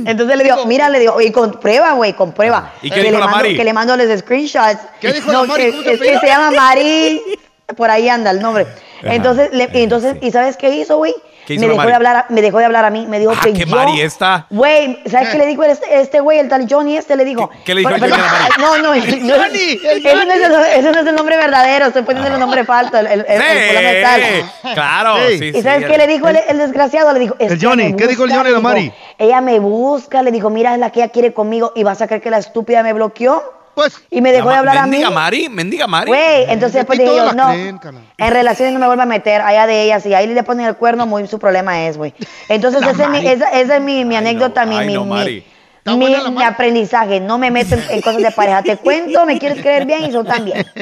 [0.06, 2.74] Entonces le digo, mira, le digo, y con prueba, güey, con prueba.
[2.82, 3.58] ¿Y qué que, dijo le la mando, Mari?
[3.58, 4.80] que le mando los screenshots.
[5.02, 5.64] ¿Qué dijo no, la Mari?
[5.64, 7.22] que- ¿Cómo se es que se llama Mari.
[7.76, 8.68] Por ahí anda el nombre.
[9.04, 11.14] Entonces, le- entonces, ¿y sabes qué hizo, güey?
[11.50, 11.90] ¿Qué hizo Me dejó, Mari?
[11.90, 13.76] de hablar, a- me dejó de hablar a mí, me dijo Ah, que que yo...
[13.76, 14.46] Mari esta.
[14.52, 17.16] Güey, ¿sabes qué le dijo este, este güey, el tal Johnny este?
[17.16, 17.50] Le dijo...
[17.66, 18.54] qué le dijo el Pero- Johnny a la Mari?
[18.62, 21.88] No, no, no, Johnny, el ese, no es el, ese no es el nombre verdadero,
[21.88, 24.44] estoy poniendo el nombre falso, el, el, el- el.
[24.44, 25.38] Sí, claro, Sí.
[25.40, 27.12] sí, ¿Y sí, sabes el- qué le dijo el, el desgraciado?
[27.14, 28.92] Le dijo, El Johnny, ¿qué dijo el Johnny a Mari?
[29.18, 32.08] Ella me busca, le dijo, mira, es la que ella quiere conmigo y vas a
[32.08, 33.59] creer que la estúpida me bloqueó.
[33.76, 34.92] Pues, Y me dejó de hablar a mí.
[34.92, 36.08] Mendiga Mari, mendiga Mari.
[36.08, 37.80] Güey, entonces después dije yo, no, creen,
[38.18, 40.76] en relaciones no me vuelvo a meter, allá de ellas, y ahí le ponen el
[40.76, 42.14] cuerno, muy su problema es, güey.
[42.48, 47.52] Entonces ese es mi, esa, esa es mi, mi anécdota, mi, mi, aprendizaje, no me
[47.52, 48.62] meto en, en cosas de pareja.
[48.64, 50.66] Te cuento, me quieres creer bien y yo también.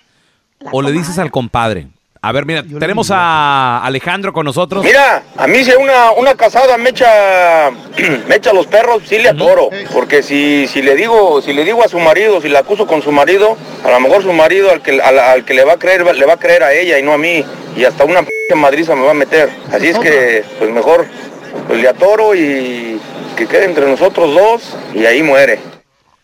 [0.72, 1.88] o le dices al compadre?
[2.22, 4.82] A ver, mira, tenemos a Alejandro con nosotros.
[4.86, 7.70] Mira, a mí si una, una casada me echa,
[8.30, 9.72] me echa los perros, sí le atoro.
[9.92, 13.02] Porque si, si le digo, si le digo a su marido, si la acuso con
[13.02, 15.80] su marido, a lo mejor su marido al que, al, al que le va a
[15.80, 17.44] creer, le va a creer a ella y no a mí.
[17.76, 19.50] Y hasta una p madriza me va a meter.
[19.70, 21.08] Así es que, pues mejor,
[21.68, 23.02] pues le atoro y
[23.36, 25.60] que quede entre nosotros dos y ahí muere.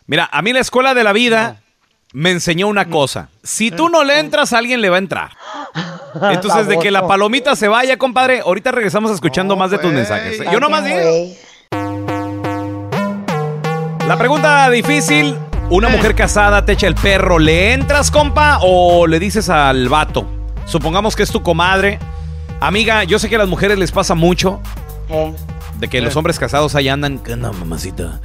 [0.08, 1.62] Mira, a mí la escuela de la vida
[2.14, 3.30] me enseñó una cosa.
[3.44, 5.32] Si tú no le entras, alguien le va a entrar.
[6.32, 10.40] Entonces, de que la palomita se vaya, compadre, ahorita regresamos escuchando más de tus mensajes.
[10.52, 10.98] Yo nomás digo.
[10.98, 11.38] Güey.
[14.08, 15.36] La pregunta difícil,
[15.72, 20.28] una mujer casada te echa el perro, ¿le entras, compa, o le dices al vato?
[20.68, 21.98] Supongamos que es tu comadre.
[22.60, 24.62] Amiga, yo sé que a las mujeres les pasa mucho
[25.10, 25.34] Eh,
[25.80, 27.18] de que los hombres casados ahí andan.
[27.18, 28.22] ¿Qué onda, mamacita?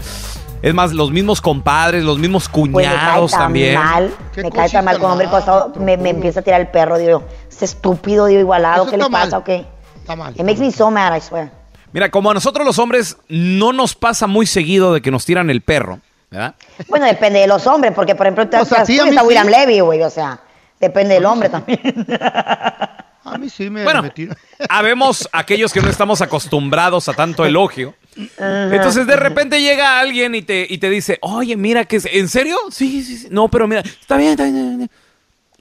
[0.62, 3.74] Es más, los mismos compadres, los mismos me cae cuñados tan también.
[3.76, 5.36] mal, ¿Qué me cae tan mal con hombre mal?
[5.40, 8.96] casado, me, me empieza a tirar el perro, digo, este estúpido, digo, igualado, Eso ¿qué
[8.98, 9.22] le mal.
[9.24, 9.64] pasa o qué?
[9.96, 10.34] Está mal.
[10.34, 11.50] It makes me so mad, I swear.
[11.92, 15.48] Mira, como a nosotros los hombres no nos pasa muy seguido de que nos tiran
[15.50, 15.98] el perro,
[16.30, 16.54] ¿verdad?
[16.88, 19.26] Bueno, depende de los hombres, porque por ejemplo, O sea, tú sí, a está sí.
[19.26, 20.40] William Levy, güey, o sea,
[20.78, 21.80] depende del hombre también.
[23.24, 24.36] A mí sí me, Bueno, me tira.
[24.68, 27.94] habemos aquellos que no estamos acostumbrados a tanto elogio.
[28.16, 32.28] Entonces de repente llega alguien y te, y te dice, oye, mira, que es- ¿en
[32.28, 32.56] serio?
[32.70, 33.28] Sí, sí, sí.
[33.30, 34.56] No, pero mira, está bien, está bien.
[34.56, 34.76] está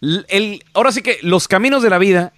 [0.02, 0.26] bien".
[0.30, 2.34] El- ahora sí que los caminos de la vida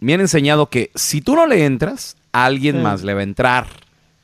[0.00, 3.66] me han enseñado que si tú no le entras, alguien más le va a entrar.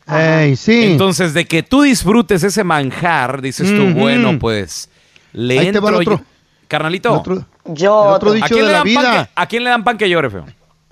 [0.09, 0.83] Ey, sí.
[0.85, 4.89] Entonces, de que tú disfrutes ese manjar, dices tú, bueno, pues
[5.33, 6.19] le Ahí te va el otro.
[6.19, 6.25] yo.
[6.67, 9.25] Carnalito, El otro, Yo, el otro ¿a dicho quién, de le la vida.
[9.27, 10.47] que, ¿a quién le dan pan que llore, feo?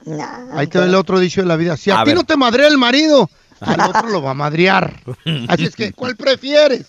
[0.04, 1.76] Nah, Ahí te va el otro dicho de la vida.
[1.76, 2.16] Si a, A ti ver.
[2.16, 3.28] no te madrea el marido,
[3.60, 4.94] al otro lo va a madrear.
[5.48, 6.86] Así es que, ¿cuál prefieres?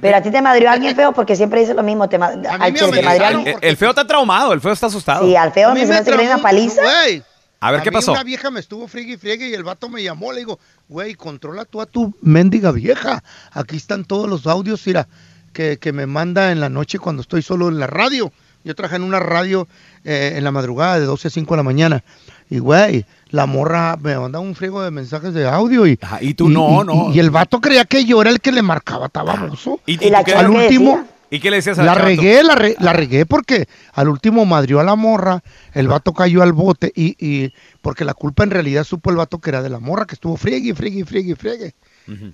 [0.00, 2.72] Pero a ti te madrió alguien feo porque siempre dice lo mismo, te ma- al
[2.74, 3.68] chile te.
[3.68, 5.26] El, feo está traumado, el feo está asustado.
[5.26, 6.80] Sí, al feo A me mí se me hace una paliza.
[6.82, 7.22] güey.
[7.60, 8.12] A ver, ¿qué mí pasó?
[8.12, 10.32] Una vieja me estuvo friegue y friegue y el vato me llamó.
[10.32, 13.22] Le digo, güey, controla tú a tu mendiga vieja.
[13.52, 15.06] Aquí están todos los audios, mira,
[15.52, 18.32] que, que me manda en la noche cuando estoy solo en la radio.
[18.64, 19.68] Yo traje en una radio
[20.04, 22.04] eh, en la madrugada de 12 a 5 de la mañana.
[22.50, 25.98] Y, güey, la morra me manda un friego de mensajes de audio y...
[26.00, 27.10] Ajá, y tú no, no.
[27.10, 29.80] Y, y el vato creía que yo era el que le marcaba, estaba baboso.
[29.86, 30.90] ¿Y, Y Al ¿qué último...
[30.98, 31.06] decía?
[31.30, 34.80] y qué le decías a La regué, la, re- la regué porque al último madrió
[34.80, 35.42] a la morra,
[35.72, 39.38] el vato cayó al bote y, y porque la culpa en realidad supo el vato
[39.38, 41.74] que era de la morra, que estuvo friegue, friegue, friegue, friegue.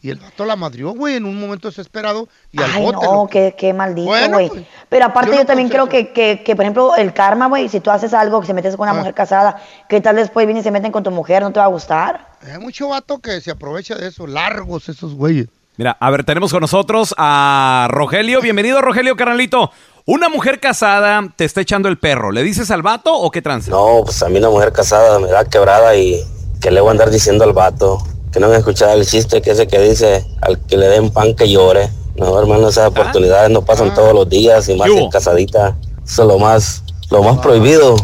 [0.03, 3.07] Y el vato la madrió, güey, en un momento desesperado y al Ay, bote.
[3.07, 4.49] no, qué, qué maldito, Bueno, güey.
[4.49, 7.47] pues, Pero aparte yo yo, no también creo que, que, que, por ejemplo, el karma,
[7.49, 8.99] güey, si tú haces algo, que se metes con una Ah.
[9.01, 11.67] mujer casada, que tal después vienen y se meten con tu mujer, no te va
[11.67, 12.29] a gustar.
[12.51, 15.49] Hay mucho vato que se aprovecha de eso, largos esos güeyes.
[15.77, 18.41] Mira, a ver, tenemos con nosotros a Rogelio.
[18.41, 19.71] Bienvenido, Rogelio, carnalito.
[20.07, 22.33] Una mujer casada te está echando el perro.
[22.33, 23.71] ¿Le dices al vato o qué trance?
[23.71, 26.21] No, pues a mí una mujer casada me da quebrada y
[26.61, 27.99] que le voy a andar diciendo al vato.
[28.33, 31.35] Que no me escuchado el chiste que ese que dice al que le den pan
[31.35, 31.89] que llore.
[32.17, 35.77] No, hermano, esas oportunidades no pasan todos los días y más en casadita.
[36.05, 37.97] Eso es lo más, lo más prohibido.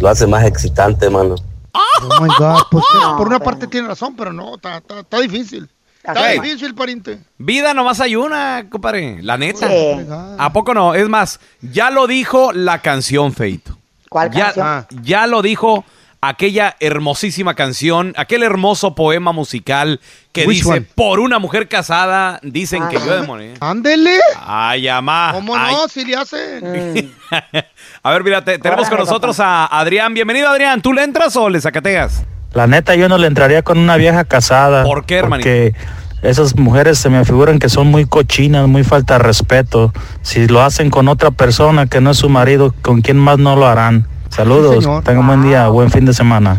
[0.00, 1.36] Lo hace más excitante, hermano.
[1.74, 2.62] Oh my God.
[2.70, 2.84] Pues
[3.16, 5.68] por una parte tiene razón, pero no, está, está- está difícil.
[6.04, 7.20] Está difícil, pariente.
[7.38, 9.22] Vida nomás hay una, compadre.
[9.22, 9.68] La neta.
[9.68, 10.06] Sí.
[10.38, 10.94] ¿A poco no?
[10.94, 13.78] Es más, ya lo dijo la canción, Feito.
[14.08, 15.02] ¿Cuál ya, canción?
[15.04, 15.84] Ya lo dijo
[16.24, 20.80] aquella hermosísima canción, aquel hermoso poema musical que Which dice, one?
[20.94, 23.54] por una mujer casada, dicen que yo de morir.
[23.60, 24.18] Ándele.
[24.40, 25.30] Ay, amá.
[25.34, 25.74] ¿Cómo Ay.
[25.74, 25.88] no?
[25.88, 27.12] Si le hacen.
[28.04, 30.14] A ver, mira, te- tenemos con nosotros a Adrián.
[30.14, 30.80] Bienvenido, Adrián.
[30.80, 32.22] ¿Tú le entras o le sacateas?
[32.52, 34.84] La neta, yo no le entraría con una vieja casada.
[34.84, 35.48] ¿Por qué, hermanito?
[35.48, 35.74] Porque
[36.22, 39.92] esas mujeres se me figuran que son muy cochinas, muy falta de respeto.
[40.22, 43.56] Si lo hacen con otra persona que no es su marido, ¿con quién más no
[43.56, 44.06] lo harán?
[44.34, 45.04] Saludos, señor.
[45.04, 46.58] tengan buen día, buen fin de semana.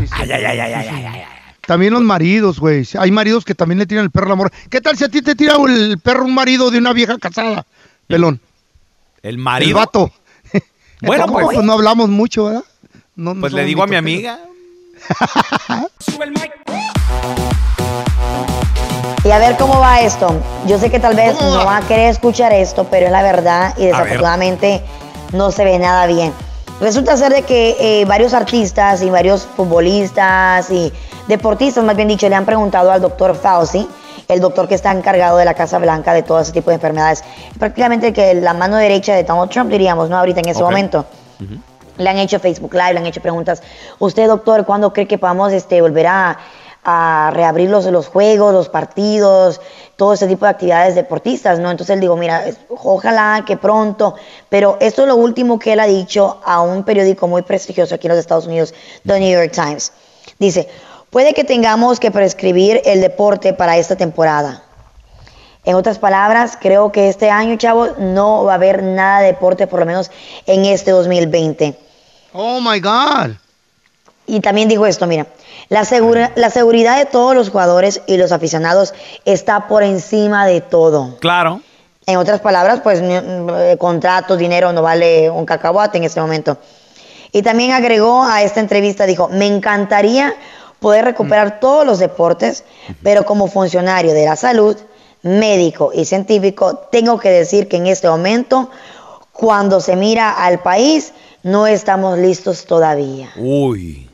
[1.66, 2.88] También los maridos, güey.
[3.00, 4.52] Hay maridos que también le tiran el perro al amor.
[4.70, 7.66] ¿Qué tal si a ti te tira el perro un marido de una vieja casada?
[8.08, 8.40] Pelón.
[9.22, 9.78] ¿El El marido?
[9.78, 10.12] vato.
[11.02, 11.40] Bueno, ¿Cómo?
[11.40, 12.64] pues- no hablamos mucho, ¿verdad?
[13.16, 14.40] No- no Pues le digo a mi amiga.
[19.26, 20.42] Y a ver cómo va esto.
[20.68, 23.74] Yo sé que tal vez no va a querer escuchar esto, pero es la verdad
[23.78, 24.82] y desafortunadamente
[25.32, 26.34] no se ve nada bien.
[26.80, 30.92] Resulta ser de que eh, varios artistas y varios futbolistas y
[31.28, 33.88] deportistas, más bien dicho, le han preguntado al doctor Fauci,
[34.28, 37.24] el doctor que está encargado de la Casa Blanca de todo ese tipo de enfermedades,
[37.58, 40.18] prácticamente que la mano derecha de Donald Trump, diríamos, ¿no?
[40.18, 41.06] Ahorita en ese momento.
[41.98, 43.62] Le han hecho Facebook Live, le han hecho preguntas.
[44.00, 46.40] Usted, doctor, ¿cuándo cree que podamos este, volver a,
[46.84, 49.62] a reabrir los, los juegos, los partidos,
[49.96, 51.60] todo ese tipo de actividades deportistas?
[51.60, 51.72] ¿no?
[51.72, 54.16] Entonces él digo, mira, ojalá que pronto.
[54.50, 58.08] Pero esto es lo último que él ha dicho a un periódico muy prestigioso aquí
[58.08, 58.74] en los Estados Unidos,
[59.06, 59.92] The New York Times.
[60.40, 60.68] Dice,
[61.10, 64.64] puede que tengamos que prescribir el deporte para esta temporada.
[65.66, 69.66] En otras palabras, creo que este año, chavos, no va a haber nada de deporte,
[69.66, 70.12] por lo menos
[70.46, 71.78] en este 2020.
[72.34, 73.38] Oh my God.
[74.26, 75.28] Y también dijo esto, mira,
[75.70, 78.94] la, segura- la seguridad de todos los jugadores y los aficionados
[79.26, 81.18] está por encima de todo.
[81.20, 81.62] Claro.
[82.06, 86.58] En otras palabras, pues eh, contratos, dinero no vale un cacahuate en este momento.
[87.32, 90.34] Y también agregó a esta entrevista, dijo, me encantaría
[90.80, 92.64] poder recuperar todos los deportes,
[93.02, 94.78] pero como funcionario de la salud,
[95.22, 98.70] médico y científico, tengo que decir que en este momento,
[99.32, 103.32] cuando se mira al país, no estamos listos todavía.
[103.38, 104.10] Uy.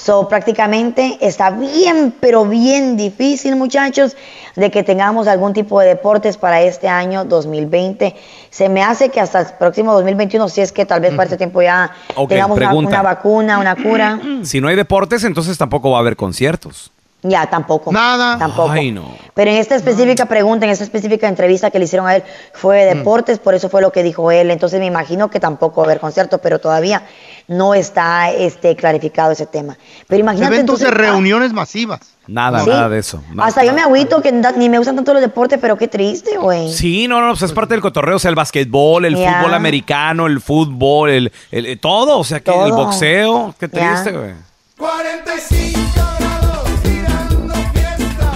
[0.00, 4.16] So, prácticamente está bien, pero bien difícil, muchachos,
[4.54, 8.14] de que tengamos algún tipo de deportes para este año 2020.
[8.48, 11.36] Se me hace que hasta el próximo 2021, si es que tal vez para este
[11.36, 11.90] tiempo ya
[12.28, 14.20] tengamos una vacuna, una cura.
[14.44, 16.92] Si no hay deportes, entonces tampoco va a haber conciertos.
[17.22, 17.90] Ya, tampoco.
[17.90, 18.38] Nada.
[18.38, 18.70] Tampoco.
[18.70, 19.16] Ay, no.
[19.34, 22.84] Pero en esta específica pregunta, en esta específica entrevista que le hicieron a él, fue
[22.84, 24.52] de deportes, por eso fue lo que dijo él.
[24.52, 27.02] Entonces me imagino que tampoco va a haber conciertos, pero todavía
[27.48, 29.76] no está este, clarificado ese tema.
[30.06, 32.00] Pero imagínate Eventos de entonces, reuniones masivas.
[32.28, 32.70] Nada, Sí.
[32.70, 33.20] nada de eso.
[33.32, 33.48] Nada.
[33.48, 36.72] Hasta yo me agüito que ni me gustan tanto los deportes, pero qué triste, güey.
[36.72, 40.26] Sí, no, no, pues es parte del cotorreo, o sea, el basquetbol, el fútbol americano,
[40.26, 44.34] el fútbol, el, el- el- todo, o sea, que el boxeo, qué triste, güey.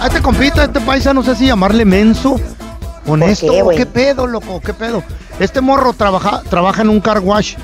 [0.03, 2.35] A este compita, a este paisa, no sé si llamarle menso,
[3.05, 3.77] honesto, qué, o güey?
[3.77, 5.01] qué pedo, loco, qué pedo.
[5.39, 7.55] Este morro trabaja, trabaja en un car wash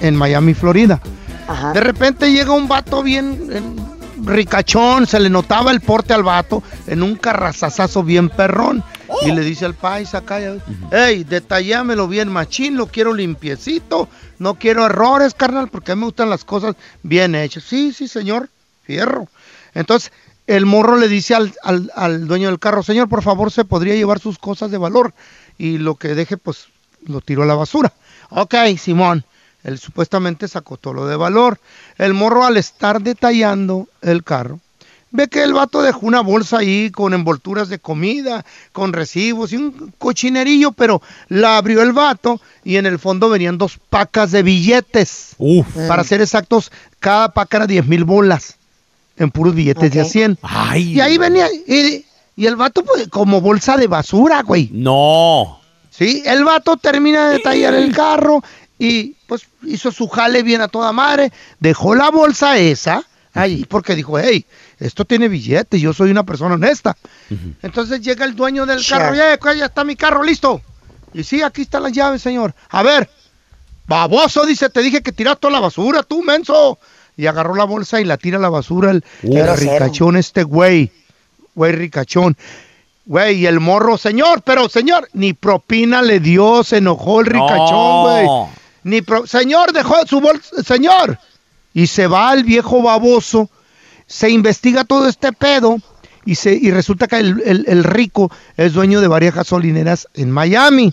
[0.00, 1.00] en Miami, Florida.
[1.74, 3.92] De repente llega un vato bien en-
[4.24, 8.82] ricachón, se le notaba el porte al vato en un carrazazazo bien perrón.
[9.26, 14.08] Y le dice al paisa acá, ya ves, hey, detallámelo bien machín, lo quiero limpiecito,
[14.38, 17.64] no quiero errores, carnal, porque a mí me gustan las cosas bien hechas.
[17.64, 18.48] Sí, sí, señor,
[18.84, 19.28] fierro.
[19.74, 20.10] Entonces,
[20.46, 23.94] el morro le dice al, al- al dueño del carro, señor, por favor, se podría
[23.94, 25.14] llevar sus cosas de valor
[25.58, 26.66] y lo que deje, pues,
[27.06, 27.92] lo tiro a la basura.
[28.30, 29.24] Ok, Simón.
[29.64, 31.60] Él supuestamente sacó todo lo de valor.
[31.96, 34.58] El morro al estar detallando el carro,
[35.12, 39.56] ve que el vato dejó una bolsa ahí con envolturas de comida, con recibos y
[39.58, 44.42] un cochinerillo, pero la abrió el vato y en el fondo venían dos pacas de
[44.42, 45.36] billetes.
[45.86, 48.56] Para ser exactos, cada paca era 10 mil bolas
[49.24, 50.38] en puros billetes de a 100.
[50.76, 52.04] Y ahí venía, y,
[52.36, 54.68] y el vato pues, como bolsa de basura, güey.
[54.72, 55.60] No.
[55.90, 58.42] Sí, el vato termina de detallar el carro
[58.78, 63.04] y pues hizo su jale bien a toda madre, dejó la bolsa esa
[63.34, 64.44] ahí porque dijo, hey,
[64.78, 66.96] esto tiene billete, yo soy una persona honesta.
[67.62, 69.00] Entonces llega el dueño del Sure.
[69.00, 70.60] carro, ya, ya está mi carro listo.
[71.14, 72.54] Y sí, aquí están las llaves, señor.
[72.70, 73.08] A ver,
[73.86, 76.78] baboso, dice, te dije que tiras toda la basura, tú, menso.
[77.22, 80.42] Y agarró la bolsa y la tira a la basura el, Qué el ricachón este
[80.42, 80.90] güey.
[81.54, 82.36] Güey ricachón.
[83.06, 88.02] Güey, y el morro, señor, pero señor, ni propina le dio, se enojó el ricachón,
[88.02, 88.26] güey.
[88.84, 91.16] Ni pro- señor, dejó su bolsa, señor.
[91.72, 93.48] Y se va el viejo baboso,
[94.06, 95.76] se investiga todo este pedo
[96.24, 100.30] y, se, y resulta que el, el- el rico es dueño de varias gasolineras en
[100.32, 100.92] Miami.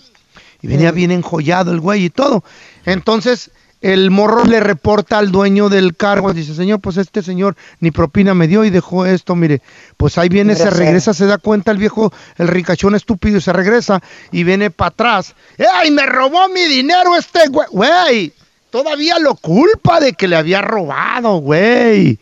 [0.62, 2.44] Y venía bien enjollado el güey y todo.
[2.86, 3.50] Entonces
[3.82, 8.34] el morro le reporta al dueño del cargo, dice, señor, pues este señor ni propina
[8.34, 9.62] me dio y dejó esto, mire,
[9.96, 13.54] pues ahí viene, se regresa, se da cuenta el viejo, el ricachón estúpido y se
[13.54, 14.02] regresa
[14.32, 15.34] y viene para atrás.
[15.76, 17.68] ¡Ay, me robó mi dinero este güey!
[17.72, 18.34] Güey,
[18.70, 22.20] todavía lo culpa de que le había robado, güey.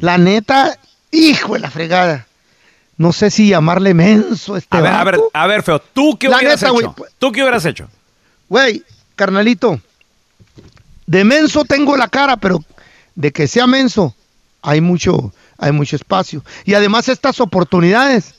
[0.00, 0.78] La neta,
[1.10, 2.26] hijo de la fregada.
[2.98, 5.78] No sé si llamarle menso a este A ver, a ver, a ver, feo.
[5.80, 6.94] ¿Tú qué La hubieras neta, hecho?
[6.94, 7.88] güey, ¿Tú qué hubieras hecho?
[8.48, 8.82] Güey,
[9.16, 9.80] carnalito,
[11.06, 12.62] de menso tengo la cara, pero
[13.14, 14.14] de que sea menso,
[14.62, 16.42] hay mucho, hay mucho espacio.
[16.64, 18.34] Y además estas oportunidades,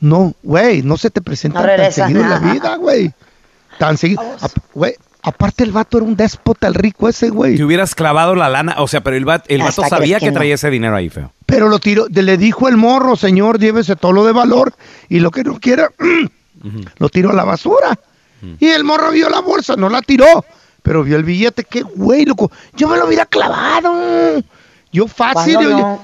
[0.00, 3.12] no, güey, no se te presentan No tan seguido en la vida, güey.
[3.78, 4.22] Tan seguido.
[4.74, 7.56] Güey, aparte el vato era un déspota, el rico ese, güey.
[7.56, 8.76] Te hubieras clavado la lana.
[8.78, 10.36] O sea, pero el, va- el vato Hasta sabía que que no.
[10.38, 11.32] traía ese dinero ahí, feo.
[11.46, 14.74] Pero lo tiró, le dijo el morro, señor, llévese todo lo de valor
[15.08, 15.90] y lo que no quiera,
[16.98, 17.98] lo tiró a la basura.
[18.60, 20.44] Y el morro vio la bolsa, no la tiró,
[20.86, 22.48] pero vio el billete, qué güey, loco.
[22.74, 24.40] Yo me lo hubiera clavado.
[24.92, 25.54] Yo fácil.
[25.54, 25.82] ¿Cuándo oye.
[25.82, 26.00] no?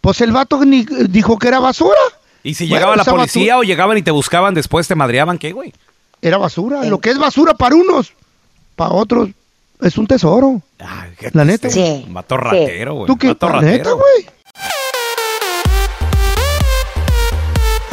[0.00, 1.98] Pues el vato ni, dijo que era basura.
[2.44, 5.50] Y si Bueno, llegaba la policía o llegaban y te buscaban después, te madreaban, ¿qué,
[5.50, 5.74] güey?
[6.22, 6.84] Era basura.
[6.84, 8.12] Lo que es basura para unos,
[8.76, 9.30] para otros,
[9.80, 10.62] es un tesoro.
[11.32, 11.66] la neta.
[12.06, 13.06] Un vato ratero, güey.
[13.08, 13.28] ¿Tú qué?
[13.30, 13.96] Vato La neta, ratero.
[13.96, 14.28] güey.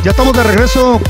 [0.04, 1.02] Ya estamos de regreso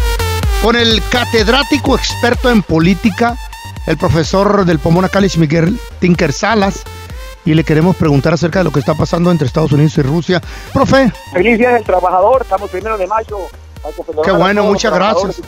[0.64, 3.38] con el catedrático experto en política,
[3.86, 6.84] el profesor del Pomona College, Miguel Tinker Salas.
[7.46, 10.42] Y le queremos preguntar acerca de lo que está pasando entre Estados Unidos y Rusia.
[10.74, 13.38] Profe, Feliz Día del Trabajador, estamos primero de mayo.
[14.24, 15.42] Qué bueno, muchas gracias.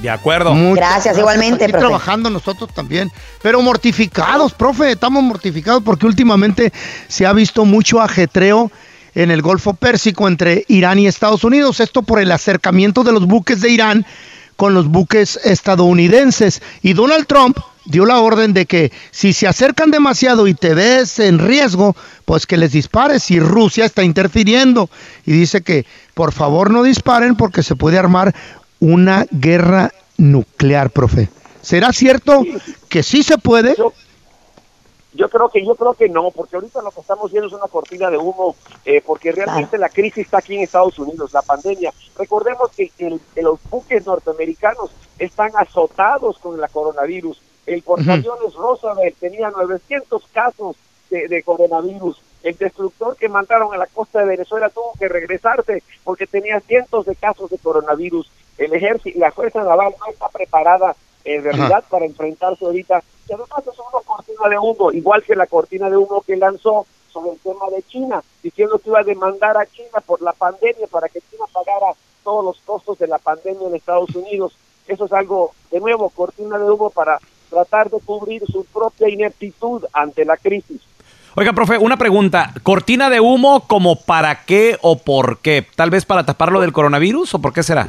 [0.00, 0.54] De acuerdo.
[0.54, 1.86] Muchas igualmente, Aquí profe.
[1.86, 3.12] trabajando nosotros también.
[3.42, 6.72] Pero mortificados, profe, estamos mortificados porque últimamente
[7.06, 8.72] se ha visto mucho ajetreo
[9.14, 11.78] en el Golfo Pérsico entre Irán y Estados Unidos.
[11.78, 14.04] Esto por el acercamiento de los buques de Irán
[14.56, 16.62] con los buques estadounidenses.
[16.82, 21.18] Y Donald Trump dio la orden de que si se acercan demasiado y te ves
[21.18, 24.88] en riesgo, pues que les dispares y Rusia está interfiriendo.
[25.26, 28.34] Y dice que por favor no disparen porque se puede armar
[28.80, 31.28] una guerra nuclear, profe.
[31.62, 32.42] ¿Será cierto
[32.88, 33.74] que sí se puede?
[35.14, 37.68] Yo creo que yo creo que no, porque ahorita lo que estamos viendo es una
[37.68, 41.92] cortina de humo, eh, porque realmente la crisis está aquí en Estados Unidos, la pandemia.
[42.18, 47.40] Recordemos que, el- que los buques norteamericanos están azotados con la coronavirus.
[47.66, 50.76] El portaaviones Roosevelt tenía 900 casos
[51.10, 52.20] de, de coronavirus.
[52.42, 57.06] El destructor que mandaron a la costa de Venezuela tuvo que regresarse porque tenía cientos
[57.06, 58.30] de casos de coronavirus.
[58.58, 60.94] El ejército, la fuerza naval no está preparada
[61.24, 63.02] en realidad para enfrentarse ahorita.
[63.28, 66.86] Y además es una cortina de humo, igual que la cortina de humo que lanzó
[67.12, 70.86] sobre el tema de China, diciendo que iba a demandar a China por la pandemia
[70.90, 74.56] para que China pagara todos los costos de la pandemia en Estados Unidos.
[74.86, 77.18] Eso es algo, de nuevo, cortina de humo para
[77.48, 80.80] tratar de cubrir su propia ineptitud ante la crisis.
[81.36, 82.52] Oiga, profe, una pregunta.
[82.62, 85.66] ¿Cortina de humo como para qué o por qué?
[85.74, 87.88] ¿Tal vez para tapar lo del coronavirus o por qué será?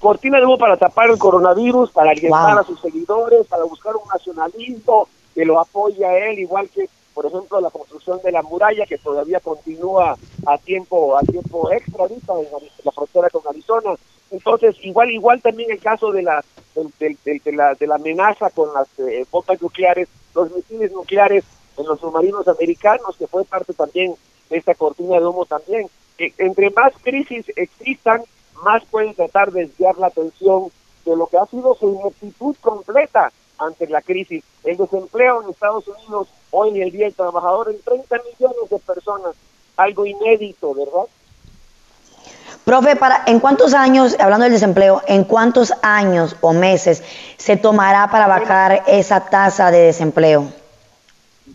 [0.00, 2.60] Cortina de humo para tapar el coronavirus, para alientar Wow.
[2.60, 7.26] a sus seguidores, para buscar un nacionalismo que lo apoye a él, igual que, por
[7.26, 12.32] ejemplo, la construcción de la muralla que todavía continúa a tiempo a tiempo extra ahorita
[12.32, 12.46] en
[12.84, 13.94] la frontera con Arizona.
[14.30, 16.42] Entonces, igual igual también el caso de la
[16.74, 16.92] del-
[17.24, 21.44] del- de la, de la amenaza con las eh, bombas nucleares, los misiles nucleares
[21.76, 24.14] en los submarinos americanos, que fue parte también
[24.48, 25.88] de esta cortina de humo también.
[26.18, 28.22] Eh, entre más crisis existan,
[28.64, 30.66] más pueden tratar de desviar la atención
[31.04, 34.42] de lo que ha sido su ineptitud completa ante la crisis.
[34.64, 38.78] El desempleo en Estados Unidos, hoy en el Día del Trabajador, en 30 millones de
[38.78, 39.34] personas,
[39.76, 41.08] algo inédito, ¿verdad?
[42.64, 47.02] Profe, para, ¿en cuántos años, hablando del desempleo, en cuántos años o meses
[47.38, 50.52] se tomará para bajar esa tasa de desempleo?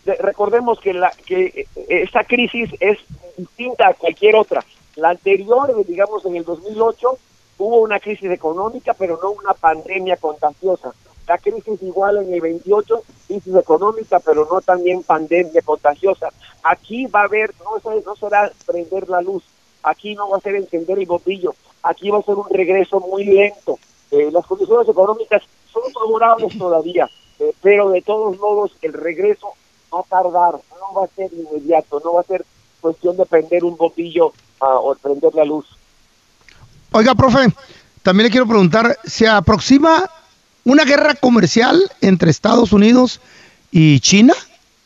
[0.03, 1.45] De- recordemos que, la, que
[1.75, 2.97] eh, esta crisis es
[3.37, 4.63] distinta a cualquier otra.
[4.95, 7.17] La anterior, eh, digamos en el 2008,
[7.57, 10.93] hubo una crisis económica, pero no una pandemia contagiosa.
[11.27, 16.29] la crisis igual en el 28, crisis económica, pero no también pandemia contagiosa.
[16.63, 19.43] Aquí va a haber, no, no será prender la luz,
[19.83, 23.25] aquí no va a ser encender el botillo, aquí va a ser un regreso muy
[23.25, 23.79] lento.
[24.11, 25.41] Eh, las condiciones económicas
[25.73, 29.47] son favorables todavía, eh, pero de todos modos el regreso
[29.93, 32.45] va a tardar, no va a ser inmediato, no va a ser
[32.81, 35.65] cuestión de prender un botillo o prender la luz.
[36.91, 37.47] Oiga, profe,
[38.03, 40.09] también le quiero preguntar, ¿se aproxima
[40.63, 43.19] una guerra comercial entre Estados Unidos
[43.71, 44.33] y China?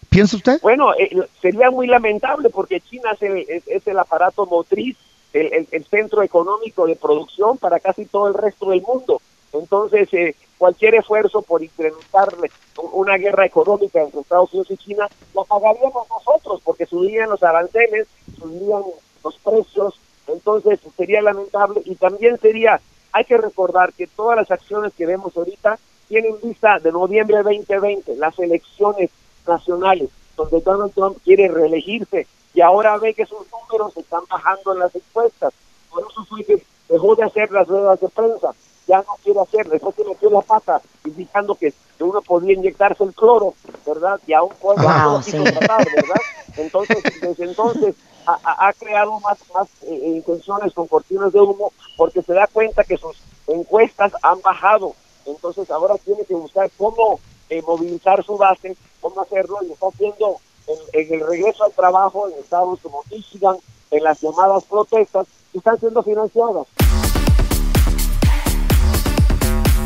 [0.10, 0.60] ¿Piensa usted?
[0.62, 4.98] Bueno, eh, sería muy lamentable porque China es el, es- es el aparato motriz,
[5.34, 9.22] el, el- el centro económico de producción para casi todo el resto del mundo.
[9.54, 15.08] Entonces, eh, cualquier esfuerzo por incrementarle u- una guerra económica entre Estados Unidos y China,
[15.36, 18.08] lo pagaríamos nosotros porque subirían los aranceles,
[18.40, 18.82] subirían
[19.24, 22.80] los precios, entonces sería lamentable y también sería,
[23.12, 28.16] hay que recordar que todas las acciones que vemos ahorita tienen vista de noviembre 2020,
[28.16, 29.10] las elecciones
[29.48, 34.80] nacionales, donde Donald Trump quiere reelegirse y ahora ve que sus números están bajando en
[34.80, 35.54] las encuestas.
[35.90, 38.54] Por eso fue que dejó de hacer las ruedas de prensa,
[38.88, 43.14] ya no quiere hacer, después que metió la pata indicando que, uno podía inyectarse el
[43.14, 43.56] cloro,
[43.86, 44.22] ¿verdad?
[44.26, 45.52] Y aún puede Wow, lo quiso sí.
[45.52, 46.22] tratar, ¿verdad?
[46.56, 47.96] Entonces, desde entonces
[48.44, 52.84] ha, creado más, más eh, eh, intenciones con cortinas de humo porque se da cuenta
[52.84, 53.18] que sus
[53.48, 54.96] encuestas han bajado.
[55.26, 57.20] Entonces ahora tiene que buscar cómo
[57.50, 62.28] eh, movilizar su base, cómo hacerlo, y está haciendo en, en el regreso al trabajo
[62.28, 63.58] en estados como Michigan,
[63.92, 66.68] en las llamadas protestas, que están siendo financiadas.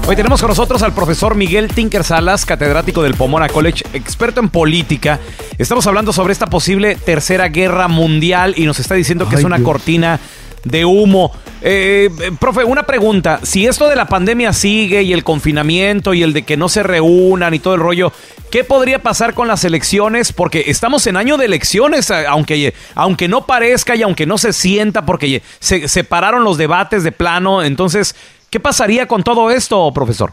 [0.05, 4.49] Hoy tenemos con nosotros al profesor Miguel Tinker Salas, catedrático del Pomona College, experto en
[4.49, 5.17] política.
[5.57, 9.63] Estamos hablando sobre esta posible tercera guerra mundial y nos está diciendo que es una
[9.63, 10.19] cortina
[10.65, 11.31] de humo.
[11.61, 13.39] Eh, profe, una pregunta.
[13.43, 16.83] Si esto de la pandemia sigue y el confinamiento y el de que no se
[16.83, 18.11] reúnan y todo el rollo,
[18.51, 20.33] ¿qué podría pasar con las elecciones?
[20.33, 25.05] Porque estamos en año de elecciones, aunque, aunque no parezca y aunque no se sienta,
[25.05, 27.63] porque se separaron los debates de plano.
[27.63, 28.15] Entonces,
[28.53, 30.31] ¿qué pasaría con todo esto, profesor?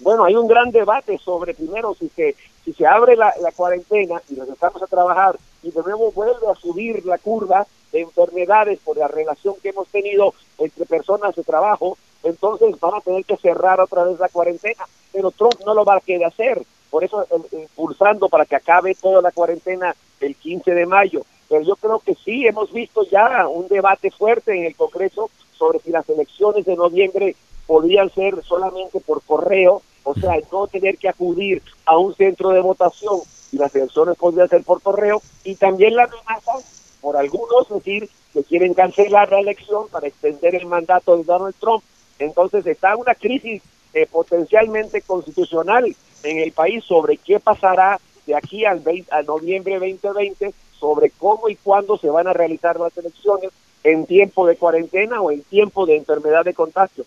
[0.00, 2.34] Bueno, hay un gran debate sobre, primero, si se,
[2.64, 6.54] si se abre la, la cuarentena y regresamos a trabajar y de nuevo vuelve a
[6.54, 11.98] subir la curva de enfermedades por la relación que hemos tenido entre personas de trabajo,
[12.22, 14.86] entonces van a tener que cerrar otra vez la cuarentena.
[15.12, 19.20] Pero Trump no lo va a querer hacer, por eso impulsando para que acabe toda
[19.20, 21.20] la cuarentena el 15 de mayo.
[21.50, 25.28] Pero yo creo que sí, hemos visto ya un debate fuerte en el Congreso
[25.62, 27.36] sobre si las elecciones de noviembre
[27.68, 32.60] podrían ser solamente por correo, o sea, no tener que acudir a un centro de
[32.60, 33.20] votación
[33.52, 36.54] y las elecciones podrían ser por correo, y también la amenaza
[37.00, 41.84] por algunos decir que quieren cancelar la elección para extender el mandato de Donald Trump.
[42.18, 43.62] Entonces está una crisis
[43.94, 45.94] eh, potencialmente constitucional
[46.24, 51.48] en el país sobre qué pasará de aquí al, 20 a noviembre 2020, sobre cómo
[51.48, 53.50] y cuándo se van a realizar las elecciones
[53.84, 57.04] en tiempo de cuarentena o en tiempo de enfermedad de contagio.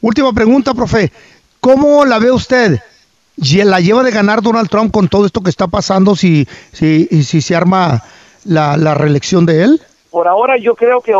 [0.00, 1.12] Última pregunta, profe.
[1.60, 2.80] ¿Cómo la ve usted?
[3.38, 7.06] ¿Lle- ¿La lleva de ganar Donald Trump con todo esto que está pasando si, si,
[7.22, 8.02] si se arma
[8.44, 9.82] la, la reelección de él?
[10.10, 11.12] Por ahora yo creo que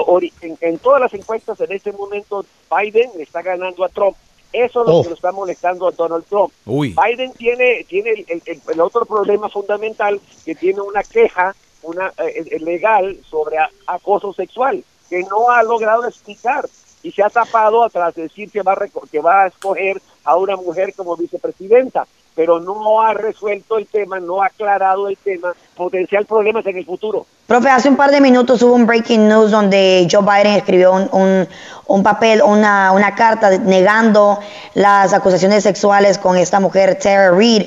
[0.43, 4.17] en, en todas las encuestas en este momento Biden le está ganando a Trump.
[4.53, 5.03] Eso es lo Oh.
[5.03, 6.53] que lo está molestando a Donald Trump.
[6.67, 6.95] Uy.
[6.95, 12.59] Biden tiene tiene el- el otro problema fundamental que tiene una queja una eh, eh,
[12.61, 16.67] legal sobre a- acoso sexual que no ha logrado explicar
[17.03, 18.79] y se ha tapado atrás de decir que va a
[19.11, 24.21] que va a escoger a una mujer como vicepresidenta, pero no ha resuelto el tema,
[24.21, 27.27] no ha aclarado el tema, potencial problemas en el futuro.
[27.49, 31.09] Profe, hace un par de minutos hubo un breaking news donde Joe Biden escribió un,
[31.13, 31.49] un-
[31.89, 34.39] un papel, una, una carta negando
[34.75, 37.65] las acusaciones sexuales con esta mujer, Tara Reid,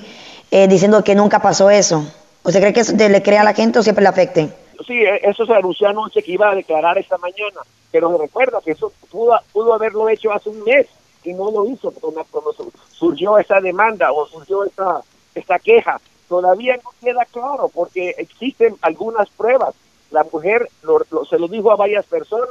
[0.50, 2.06] eh, diciendo que nunca pasó eso.
[2.46, 4.50] ¿Usted cree que eso le cree a la gente o siempre le afecte?
[4.86, 8.60] Sí, eh, eso se anunció anoche que iba a declarar esta mañana, pero se recuerda
[8.64, 10.86] que eso pudo, pudo haberlo hecho hace un mes
[11.24, 15.02] y no lo hizo cuando, cuando su- surgió esa demanda o surgió esta,
[15.34, 16.00] esta queja.
[16.30, 19.74] Todavía no queda claro porque existen algunas pruebas.
[20.12, 22.50] La mujer lo- lo- se lo dijo a varias personas,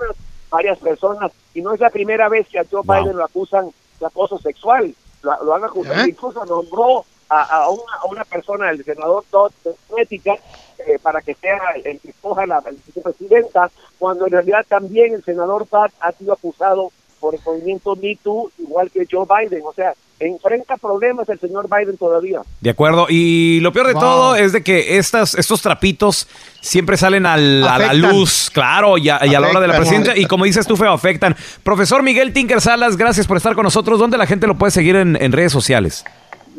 [0.51, 3.71] varias personas, y no es la primera vez que a Joe Biden lo acusan
[4.01, 4.93] de acoso sexual.
[5.23, 9.51] Lo, lo han acusado, incluso nombró a, a una, a una persona, el senador Todd
[9.65, 10.39] de Connecticut,
[10.87, 15.25] eh, para que sea el que escoja la, la vicepresidenta, cuando en realidad también el
[15.25, 19.63] senador Todd ha sido acusado por el movimiento Me Too, igual que Joe Biden.
[19.65, 22.41] O sea, enfrenta problemas el señor Biden todavía.
[22.61, 23.07] De acuerdo.
[23.09, 24.03] Y lo peor de Wow.
[24.03, 26.29] todo es de que estas, estos trapitos
[26.61, 29.77] siempre salen al- a la luz, claro, y a, y a la hora de la
[29.77, 30.17] presidencia.
[30.17, 31.35] Y como dices tú, feo, afectan.
[31.63, 33.99] Profesor Miguel Tinker Salas, gracias por estar con nosotros.
[33.99, 36.05] ¿Dónde la gente lo puede seguir en, en redes sociales?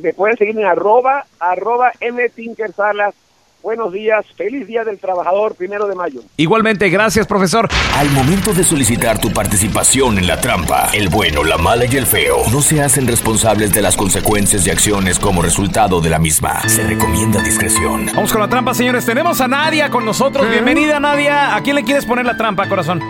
[0.02, 3.14] Me pueden seguir en arroba, arroba mtinkersalas.
[3.62, 6.22] Buenos días, feliz día del trabajador, primero de mayo.
[6.38, 7.68] Igualmente, gracias, profesor.
[7.96, 12.06] Al momento de solicitar tu participación en la trampa, el bueno, la mala y el
[12.06, 16.62] feo no se hacen responsables de las consecuencias y acciones como resultado de la misma.
[16.70, 18.06] Se recomienda discreción.
[18.14, 19.04] Vamos con la trampa, señores.
[19.04, 20.48] Tenemos a Nadia con nosotros.
[20.48, 21.56] Bienvenida, Nadia.
[21.56, 23.02] ¿A quién le quieres poner la trampa, corazón?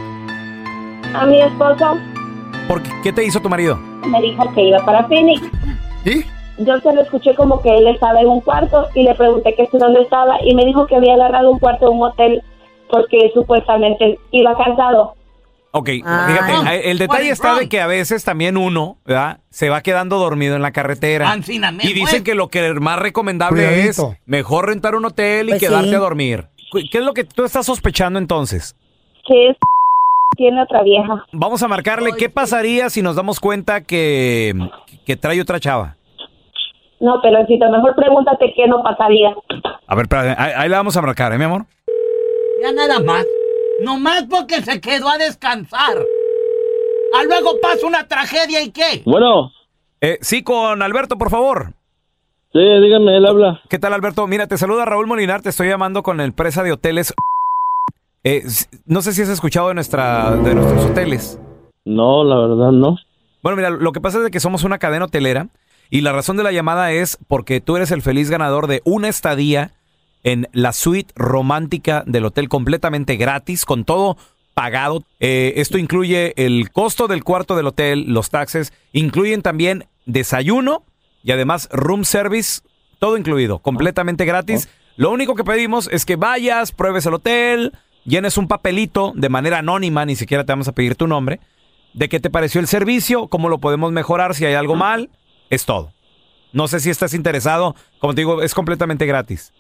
[1.14, 1.98] A mi esposo
[2.70, 2.92] ¿Por qué?
[3.04, 3.78] ¿Qué te hizo tu marido?
[4.06, 5.42] me dijo que iba para Phoenix.
[6.06, 6.24] ¿Y?
[6.58, 9.68] Yo se lo escuché como que él estaba en un cuarto y le pregunté que
[9.68, 12.42] si dónde estaba y me dijo que había agarrado un cuarto en un hotel
[12.90, 15.16] porque supuestamente iba cansado.
[15.72, 16.28] Ok, Ah.
[16.30, 19.40] fíjate, eh, el detalle está de que a veces también uno, ¿verdad?
[19.50, 21.36] Se va quedando dormido en la carretera.
[21.82, 22.24] Y dicen fue.
[22.24, 24.12] que lo que más recomendable Cuidadito.
[24.14, 25.96] es mejor rentar un hotel y Pues quedarte sí.
[25.96, 26.46] a dormir.
[26.72, 28.76] ¿Qué es lo que tú estás sospechando entonces?
[29.28, 29.58] Que es
[30.38, 31.26] tiene otra vieja.
[31.34, 34.54] Vamos a marcarle qué pasaría si nos damos cuenta que,
[35.06, 35.98] que trae otra chava.
[37.06, 39.36] No, pero si mejor pregúntate qué no pasaría.
[39.86, 41.68] A ver, espérate, ahí, ahí la vamos a marcar, ¿eh, mi amor?
[42.64, 43.28] Ya nada más.
[43.84, 45.98] Nomás porque se quedó a descansar.
[47.14, 49.04] A luego pasa una tragedia y qué.
[49.06, 49.52] Bueno.
[50.02, 51.74] Eh, sí, con Alberto, por favor.
[52.52, 53.62] Sí, dígame, él habla.
[53.70, 54.26] ¿Qué tal, Alberto?
[54.26, 57.14] Mira, te saluda Raúl Molinar, te estoy llamando con la empresa de hoteles.
[58.24, 58.42] Eh,
[58.88, 61.40] no sé si has escuchado de, nuestra, de nuestros hoteles.
[61.84, 62.98] No, la verdad no.
[63.44, 65.50] Bueno, mira, lo que pasa es de que somos una cadena hotelera
[65.96, 69.08] y la razón de la llamada es porque tú eres el feliz ganador de una
[69.08, 69.72] estadía
[70.24, 74.18] en la suite romántica del hotel completamente gratis, con todo
[74.54, 75.06] pagado.
[75.22, 80.84] Eh, esto incluye el costo del cuarto del hotel, los taxes, incluyen también desayuno
[81.24, 82.60] y además room service,
[83.00, 84.68] todo incluido, completamente gratis.
[84.98, 87.72] Lo único que pedimos es que vayas, pruebes el hotel,
[88.04, 91.40] llenes un papelito de manera anónima, ni siquiera te vamos a pedir tu nombre,
[91.94, 95.10] de qué te pareció el servicio, cómo lo podemos mejorar, si hay algo mal,
[95.50, 95.92] es todo.
[96.54, 99.54] No sé si estás interesado, como te digo, es completamente gratis.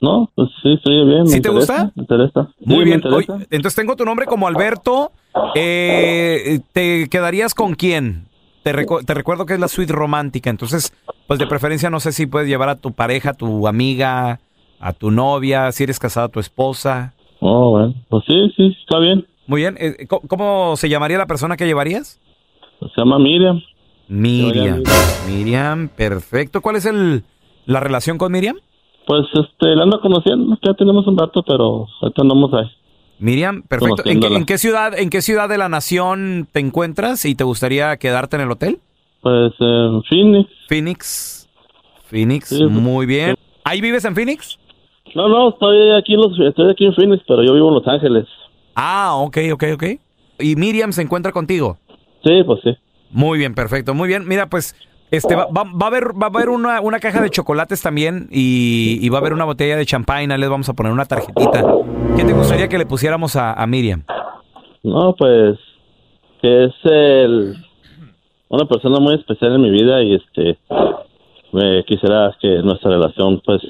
[0.00, 1.22] No, pues sí, estoy bien.
[1.24, 1.92] me ¿Sí te interesa, gusta?
[1.96, 2.48] Me interesa.
[2.58, 2.96] Sí, Muy me bien.
[3.04, 3.32] interesa.
[3.34, 5.10] Oye, entonces tengo tu nombre como Alberto.
[5.56, 8.28] Eh, ¿Te quedarías con quién?
[8.62, 10.92] Te, recu- te recuerdo que es la suite romántica, entonces,
[11.26, 14.40] pues de preferencia no sé si puedes llevar a tu pareja, a tu amiga,
[14.78, 17.14] a tu novia, si eres casada, a tu esposa.
[17.40, 17.94] Oh, bueno.
[18.08, 19.26] Pues sí, sí, está bien.
[19.46, 19.76] Muy bien.
[19.80, 22.20] Eh, ¿cómo, cómo se llamaría la persona que llevarías?
[22.80, 23.60] Se llama Miriam.
[24.08, 24.82] Miriam.
[25.26, 26.60] Miriam, perfecto.
[26.60, 27.24] ¿Cuál es el,
[27.66, 28.56] la relación con Miriam?
[29.06, 30.56] Pues este, la ando conociendo.
[30.62, 32.70] Ya tenemos un rato, pero ahorita andamos ahí.
[33.18, 34.02] Miriam, perfecto.
[34.04, 34.38] ¿En qué, Conociéndola.
[34.38, 38.36] en qué ciudad, en qué ciudad de la nación te encuentras y te gustaría quedarte
[38.36, 38.78] en el hotel?
[39.22, 40.48] Pues en Phoenix.
[40.68, 41.48] Phoenix.
[42.04, 43.34] Phoenix, Sí, muy bien.
[43.64, 44.58] ¿Ahí vives en Phoenix?
[45.14, 47.86] No, no, estoy aquí, en los, estoy aquí en Phoenix, pero yo vivo en Los
[47.88, 48.26] Ángeles.
[48.74, 49.84] Ah, ok, ok, ok.
[50.38, 51.76] ¿Y Miriam se encuentra contigo?
[52.24, 52.70] Sí, pues sí.
[53.10, 53.94] Muy bien, perfecto.
[53.94, 54.26] Muy bien.
[54.28, 54.74] Mira, pues,
[55.10, 58.28] este va, va- va a haber, va a haber una, una caja de chocolates también
[58.30, 60.36] y, y va a haber una botella de champagne.
[60.36, 61.64] Les vamos a poner una tarjetita.
[62.16, 64.04] ¿Qué te gustaría que le pusiéramos a, a Miriam?
[64.82, 65.58] No, pues
[66.42, 67.56] que es el,
[68.48, 70.58] una persona muy especial en mi vida y este
[71.52, 73.60] me quisiera que nuestra relación pues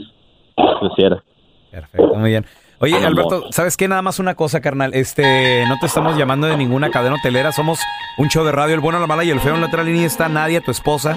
[0.80, 1.22] creciera.
[1.70, 2.44] Perfecto, muy bien.
[2.80, 2.96] Oye.
[3.04, 3.88] Alberto, ¿sabes qué?
[3.88, 4.92] Nada más una cosa, carnal.
[4.94, 7.50] Este, no te estamos llamando de ninguna cadena hotelera.
[7.52, 7.80] Somos
[8.18, 9.54] un show de radio, el bueno, la mala y el feo.
[9.54, 11.16] En la otra línea está Nadia, tu esposa.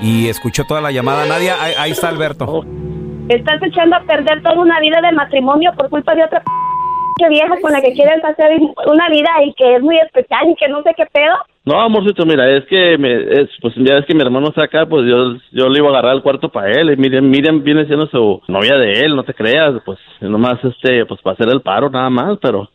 [0.00, 1.26] Y escuchó toda la llamada.
[1.26, 2.64] Nadia, ahí, ahí está Alberto.
[3.28, 7.54] Estás echando a perder toda una vida de matrimonio por culpa de otra p- vieja
[7.60, 8.50] con la que quieres hacer
[8.86, 11.34] una vida y que es muy especial y que no sé qué pedo.
[11.64, 14.86] No, amorcito, mira, es que me, es, pues ya es que mi hermano está acá,
[14.86, 16.90] pues yo, yo le iba a agarrar el cuarto para él.
[16.90, 21.04] Y Miriam, Miriam viene siendo su novia de él, no te creas, pues nomás este,
[21.04, 22.68] pues para hacer el paro, nada más, pero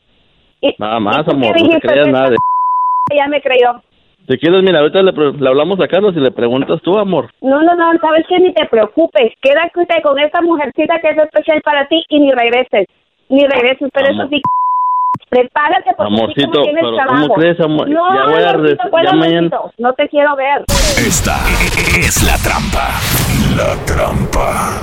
[0.78, 2.36] nada más, ¿Por qué amor, no te creas nada de...
[3.16, 3.82] Ya me creyó.
[4.28, 7.30] Si quieres, mira, ahorita le, pre- le hablamos a Carlos y le preguntas tú, amor.
[7.42, 9.34] No, no, no, sabes que ni te preocupes.
[9.42, 12.88] Quédate con esta mujercita que es especial para ti y ni regreses.
[13.30, 14.26] Ni regreses, pero Amor.
[14.26, 14.42] eso sí.
[15.30, 17.22] Prepárate porque Amorcito, tienes pero trabajo.
[17.28, 17.90] ¿cómo crees, amor?
[17.90, 19.50] No, Ya voy a.
[19.78, 20.66] No te quiero ver.
[20.98, 21.38] Esta
[22.00, 22.90] es la trampa.
[23.56, 24.82] La trampa.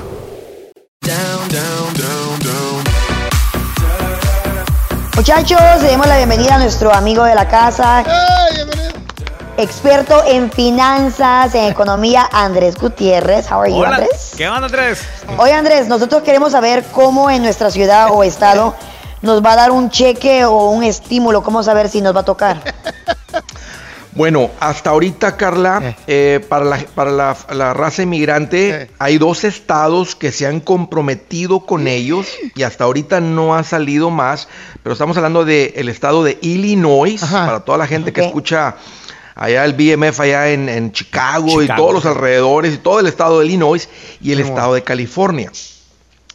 [5.17, 8.03] Muchachos, le demos la bienvenida a nuestro amigo de la casa,
[9.57, 13.51] experto en finanzas, en economía, Andrés Gutiérrez.
[13.51, 14.35] How are you, Hola, Andrés?
[14.37, 15.07] ¿qué onda, Andrés?
[15.39, 18.75] Oye, Andrés, nosotros queremos saber cómo en nuestra ciudad o estado
[19.23, 22.25] nos va a dar un cheque o un estímulo, cómo saber si nos va a
[22.25, 22.63] tocar.
[24.15, 30.15] Bueno, hasta ahorita, Carla, eh, para, la, para la, la raza inmigrante hay dos estados
[30.15, 34.49] que se han comprometido con ellos y hasta ahorita no ha salido más,
[34.83, 38.77] pero estamos hablando del estado de Illinois, para toda la gente que escucha
[39.35, 43.41] allá el BMF allá en, en Chicago, y todos los alrededores y todo el estado
[43.41, 43.89] de Illinois
[44.21, 45.51] y el estado de California.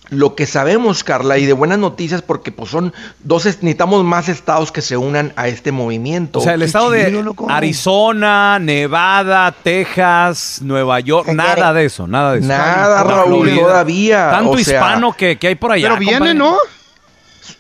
[0.10, 2.94] Lo que sabemos, Carla, y de buenas noticias porque pues son
[3.24, 6.40] dos, necesitamos más estados que se unan a este movimiento.
[6.40, 7.24] O sea, el estado de.
[7.50, 12.48] Arizona, Nevada, Texas, Nueva York, nada de eso, nada de eso.
[12.48, 14.30] Nada, Raúl, todavía.
[14.32, 15.90] Tanto o sea, hispano que, que hay por allá.
[15.90, 16.34] Pero viene.
[16.34, 16.58] ¿no?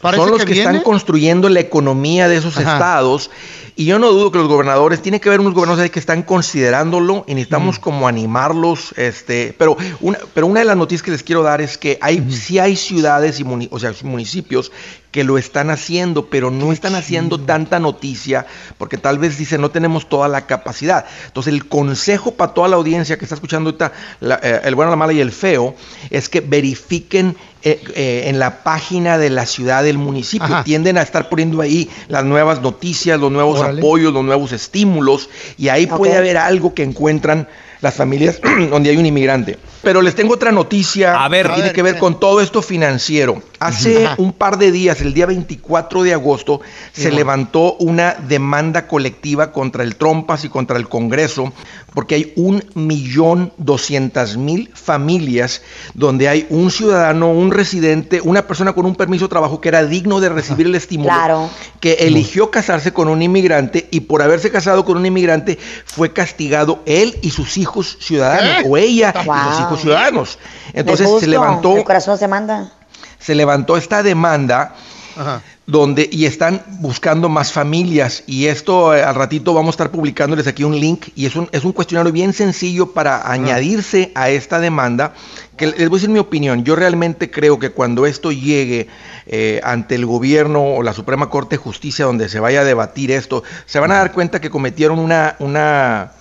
[0.02, 2.74] Parece son los que, que están construyendo la economía de esos Ajá.
[2.74, 3.32] estados.
[3.76, 7.24] Y yo no dudo que los gobernadores, tiene que haber unos gobernadores que están considerándolo
[7.28, 8.93] y necesitamos como animarlos.
[8.98, 12.26] Este, pero, una, pero una de las noticias que les quiero dar es que hay,
[12.32, 14.72] sí hay ciudades y muni- o sea, municipios
[15.12, 18.45] que lo están haciendo, pero no están haciendo tanta noticia
[18.78, 21.06] porque tal vez dicen no tenemos toda la capacidad.
[21.28, 24.89] Entonces el consejo para toda la audiencia que está escuchando ahorita la- eh, el bueno,
[24.91, 25.76] la mala y el feo
[26.10, 30.46] es que verifiquen eh, eh, en la página de la ciudad del municipio.
[30.46, 30.64] Ajá.
[30.64, 33.80] Tienden a estar poniendo ahí las nuevas noticias, los nuevos Órale.
[33.80, 37.48] apoyos, los nuevos estímulos y ahí puede haber algo que encuentran
[37.82, 39.57] las familias donde hay un inmigrante.
[39.84, 41.45] Pero les tengo otra noticia A ver.
[41.45, 43.41] que A tiene ver, que ver con todo esto financiero.
[43.59, 44.15] Hace Ajá.
[44.17, 46.61] un par de días, el día 24 de agosto,
[46.93, 47.17] se bueno.
[47.17, 51.53] levantó una demanda colectiva contra el Trompas y contra el Congreso,
[51.93, 55.61] porque hay un millón doscientas mil familias
[55.93, 59.86] donde hay un ciudadano, un residente, una persona con un permiso de trabajo que era
[59.86, 61.49] digno de recibir el estímulo, Claro.
[61.80, 66.82] que eligió casarse con un inmigrante y por haberse casado con un inmigrante fue castigado
[66.86, 67.66] él y sus hijos
[67.99, 68.70] ciudadanos, ¿Qué?
[68.70, 70.39] o ella y sus hijos ciudadanos.
[70.74, 72.72] Entonces Es se levantó El corazón se manda.
[73.20, 74.76] se levantó esta demanda
[75.18, 75.41] Ajá.
[75.65, 80.45] donde y están buscando más familias y esto eh, al ratito vamos a estar publicándoles
[80.47, 84.59] aquí un link y es un, es un cuestionario bien sencillo para añadirse a esta
[84.59, 85.13] demanda
[85.57, 88.88] que les voy a decir mi opinión yo realmente creo que cuando esto llegue
[89.26, 93.09] eh, ante el gobierno o la Suprema Corte de Justicia donde se vaya a debatir
[93.11, 96.11] esto se van a dar cuenta que cometieron una una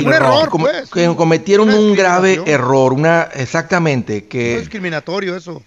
[0.00, 4.54] que, Un error, com- pues, que cometieron Una un grave error una exactamente No que
[4.54, 5.62] es discriminatorio eso.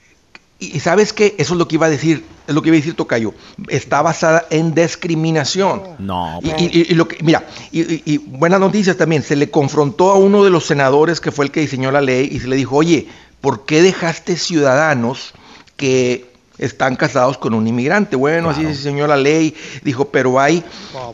[0.59, 2.75] y y sabes qué, eso es lo que iba a decir, es lo que iba
[2.75, 3.33] a decir Tocayo.
[3.69, 5.83] Está basada en discriminación.
[5.99, 6.39] No.
[6.41, 10.09] Y, y- y lo que, mira, y, y- y buenas noticias también, se le confrontó
[10.11, 12.55] a uno de los senadores que fue el que diseñó la ley y se le
[12.55, 13.07] dijo, oye,
[13.41, 15.33] ¿por qué dejaste ciudadanos
[15.75, 16.25] que
[16.59, 18.15] están casados con un inmigrante?
[18.15, 20.63] Bueno, así diseñó la ley, dijo, pero hay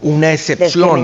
[0.02, 1.04] una excepción.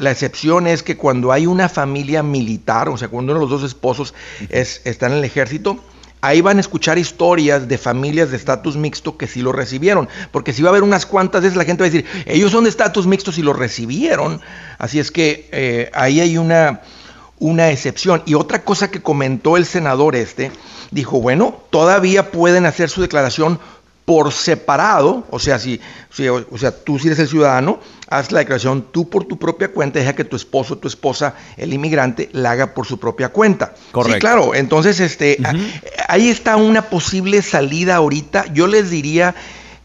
[0.00, 3.60] La excepción es que cuando hay una familia militar, o sea, cuando uno de los
[3.60, 4.14] dos esposos
[4.50, 5.78] es, está en el ejército,
[6.20, 10.08] ahí van a escuchar historias de familias de estatus mixto que sí lo recibieron.
[10.32, 12.64] Porque si va a haber unas cuantas veces la gente va a decir, ellos son
[12.64, 14.40] de estatus mixto y lo recibieron.
[14.78, 16.82] Así es que eh, ahí hay una,
[17.38, 18.22] una excepción.
[18.26, 20.50] Y otra cosa que comentó el senador este,
[20.90, 23.60] dijo, bueno, todavía pueden hacer su declaración
[24.08, 25.78] por separado, o sea, si,
[26.10, 27.78] si- o, o sea, tú si eres el ciudadano,
[28.08, 31.34] haz la declaración tú por tu propia cuenta, deja que tu esposo o tu esposa,
[31.58, 33.74] el inmigrante, la haga por su propia cuenta.
[33.92, 34.14] Correcto.
[34.16, 35.52] Sí, claro, entonces este, a-
[36.08, 38.46] ahí está una posible salida ahorita.
[38.54, 39.34] Yo les diría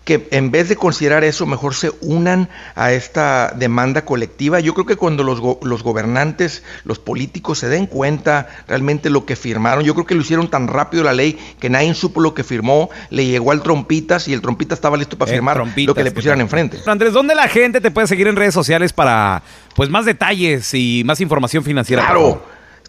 [0.04, 4.60] que en vez de considerar eso, mejor se unan a esta demanda colectiva.
[4.60, 9.26] Yo creo que cuando los, go- los gobernantes, los políticos se den cuenta realmente lo
[9.26, 12.34] que firmaron, yo creo que lo hicieron tan rápido la ley que nadie supo lo
[12.34, 15.64] que firmó, le llegó al trompitas y el trompita estaba listo para Eh, firmar lo
[15.64, 16.80] trompitas, que le ¿qué pusieran enfrente.
[16.86, 19.41] Andrés, ¿dónde la gente te puede seguir en redes sociales para
[19.76, 22.04] pues más detalles y más información financiera?
[22.04, 22.43] Claro?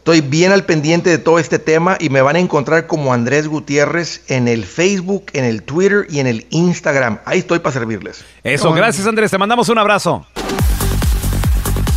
[0.04, 3.48] Estoy bien al pendiente de todo este tema y me van a encontrar como Andrés
[3.48, 7.20] Gutiérrez en el Facebook, en el Twitter y en el Instagram.
[7.24, 8.22] Ahí estoy para servirles.
[8.42, 10.26] Eso, gracias Andrés, te mandamos un abrazo.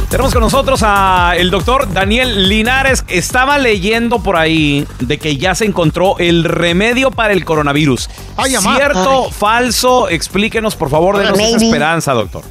[0.09, 3.03] Tenemos con nosotros a el doctor Daniel Linares.
[3.09, 8.09] Estaba leyendo por ahí de que ya se encontró el remedio para el coronavirus.
[8.37, 8.55] Ay.
[8.55, 9.31] ¿Cierto, Ay.
[9.33, 10.07] falso?
[10.07, 12.43] Explíquenos, por favor, denos esa esperanza, doctor.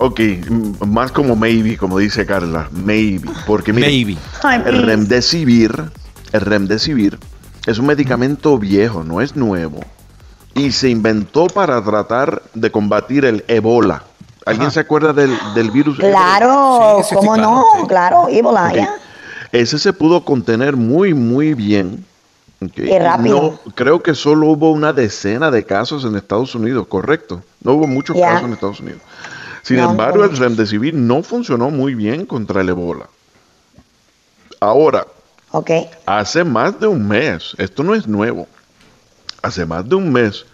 [0.00, 0.20] Ok,
[0.86, 3.28] más como maybe, como dice Carla, maybe.
[3.46, 4.16] Porque mire, Maybe.
[4.42, 5.72] Ay, el remdesivir,
[6.32, 7.18] el remdesivir
[7.66, 9.80] es un medicamento viejo, no es nuevo.
[10.54, 14.02] Y se inventó para tratar de combatir el Ebola.
[14.46, 15.98] ¿Alguien se acuerda del, del virus?
[15.98, 16.12] Ebola?
[16.12, 17.64] Claro, Sí, ¿cómo claro, no?
[17.80, 17.86] sí.
[17.86, 18.28] Claro,
[18.74, 18.94] ya.
[19.52, 22.04] Ese se pudo contener muy, muy bien.
[22.62, 22.72] Ok.
[22.74, 23.58] Qué rápido.
[23.64, 27.42] No, creo que solo hubo una decena de casos en Estados Unidos, correcto.
[27.62, 29.00] No hubo muchos casos en Estados Unidos.
[29.70, 33.08] Sin No, embargo, el remdesivir no funcionó muy bien contra el ébola.
[34.58, 35.06] Ahora,
[36.06, 38.48] hace más de un mes, esto no es nuevo,
[39.42, 40.44] hace más de un mes,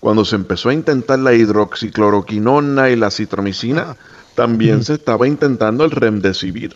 [0.00, 3.96] cuando se empezó a intentar la hidroxicloroquinona y la citromicina,
[4.34, 6.74] también se estaba intentando el remdesivir.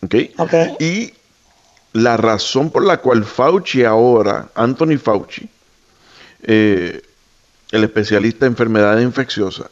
[0.00, 0.14] ¿Ok?
[0.38, 0.54] Ok.
[0.78, 1.12] Y
[1.92, 5.48] la razón por la cual Fauci ahora, Anthony Fauci,
[6.44, 7.02] eh,
[7.72, 9.66] el especialista en enfermedades infecciosas,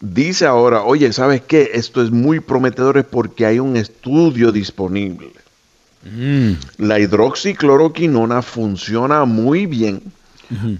[0.00, 1.70] dice ahora, oye, ¿sabes qué?
[1.74, 5.30] Esto es muy prometedor porque hay un estudio disponible.
[6.78, 10.00] La hidroxicloroquinona funciona muy bien,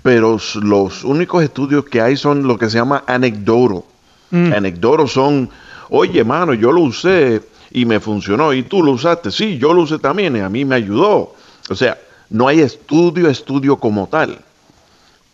[0.02, 3.82] pero los únicos estudios que hay son lo que se llama anecdotal.
[4.30, 5.50] Anecdotos son,
[5.90, 9.82] oye, mano, yo lo usé y me funcionó, y tú lo usaste, sí, yo lo
[9.82, 11.34] usé también y a mí me ayudó.
[11.68, 11.98] O sea,
[12.30, 14.38] no hay estudio, estudio como tal,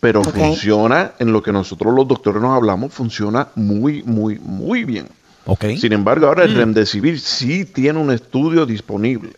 [0.05, 5.07] pero funciona en lo que nosotros los doctores nos hablamos, funciona muy, muy, muy bien.
[5.79, 9.31] Sin embargo, ahora el Remdesivir sí tiene un estudio disponible.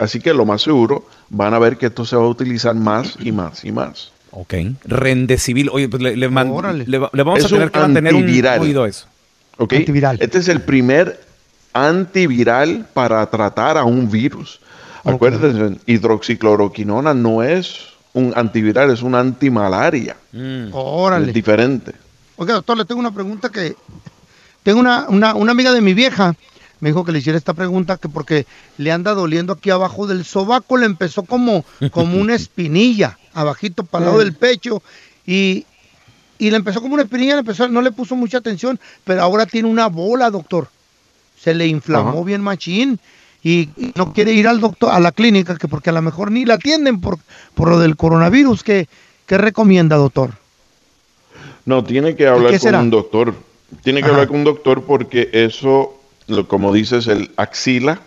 [0.00, 3.16] Así que lo más seguro van a ver que esto se va a utilizar más
[3.20, 4.10] y más y más.
[4.32, 4.54] Ok.
[4.84, 5.70] Rendecivil.
[5.72, 6.52] Oye, pues le, le man-
[6.86, 8.60] le va- le vamos Es a tener que mantener un antiviral.
[8.60, 9.06] oído a eso.
[9.58, 9.72] ¿ok?
[10.18, 11.20] Este es el primer
[11.72, 14.60] antiviral para tratar a un virus.
[15.04, 20.16] Acuérdense, hidroxicloroquinona no es un antiviral, es una antimalaria.
[20.72, 21.28] Órale.
[21.28, 21.92] Es diferente.
[22.36, 23.76] Oiga, doctor, le tengo una pregunta que...
[24.62, 26.34] Tengo una, una, una amiga de mi vieja,
[26.80, 28.46] me dijo que le hiciera esta pregunta, que porque
[28.76, 34.04] le anda doliendo aquí abajo del sobaco, le empezó como, como una espinilla, abajito para
[34.04, 34.24] el lado Mm.
[34.24, 34.82] del pecho,
[35.26, 35.64] y,
[36.38, 39.46] y le empezó como una espinilla, le empezó, no le puso mucha atención, pero ahora
[39.46, 40.68] tiene una bola, doctor.
[41.40, 42.22] Se le inflamó Ajá.
[42.24, 42.98] bien machín
[43.42, 46.44] y, no quiere ir al doctor, a la clínica, que porque a lo mejor ni
[46.44, 47.18] la atienden por,
[47.54, 48.62] por lo del coronavirus.
[48.62, 48.88] ¿Qué,
[49.26, 50.32] qué recomienda, doctor?
[51.64, 52.80] No, tiene que hablar con será?
[52.80, 53.34] un doctor.
[53.82, 54.14] Tiene que Ajá.
[54.14, 55.94] hablar con un doctor porque eso,
[56.26, 58.00] lo- como dices, el axila,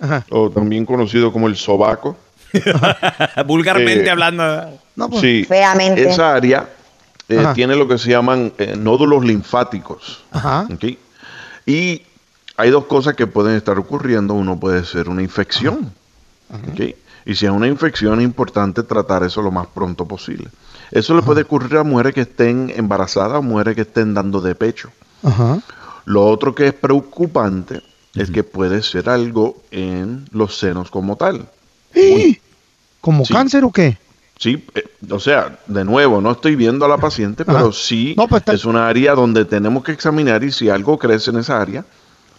[0.00, 0.24] Ajá.
[0.30, 2.16] o también conocido como el sobaco.
[3.46, 4.78] Vulgarmente Eh, hablando.
[5.20, 6.08] sí, Feamente.
[6.08, 6.68] esa área
[7.28, 10.22] eh, tiene lo que se llaman eh, nódulos linfáticos.
[10.30, 10.66] Ajá.
[10.72, 10.84] ¿ok?
[11.66, 12.02] Y
[12.56, 14.34] hay dos cosas que pueden estar ocurriendo.
[14.34, 15.92] Uno puede ser una infección.
[17.24, 20.48] Y si es una infección, es importante tratar eso lo más pronto posible.
[20.90, 24.54] Eso le puede ocurrir a mujeres que estén embarazadas o mujeres que estén dando de
[24.54, 24.90] pecho.
[26.04, 27.80] Lo otro que es preocupante
[28.14, 31.48] es que puede ser algo en los senos como tal.
[33.00, 33.32] ¿Como Sí.
[33.32, 33.98] cáncer o qué?
[34.38, 38.42] Sí, eh, o sea, de nuevo, no estoy viendo a la paciente, pero sí pues,
[38.48, 41.84] es una área donde tenemos que examinar y si algo crece en esa área,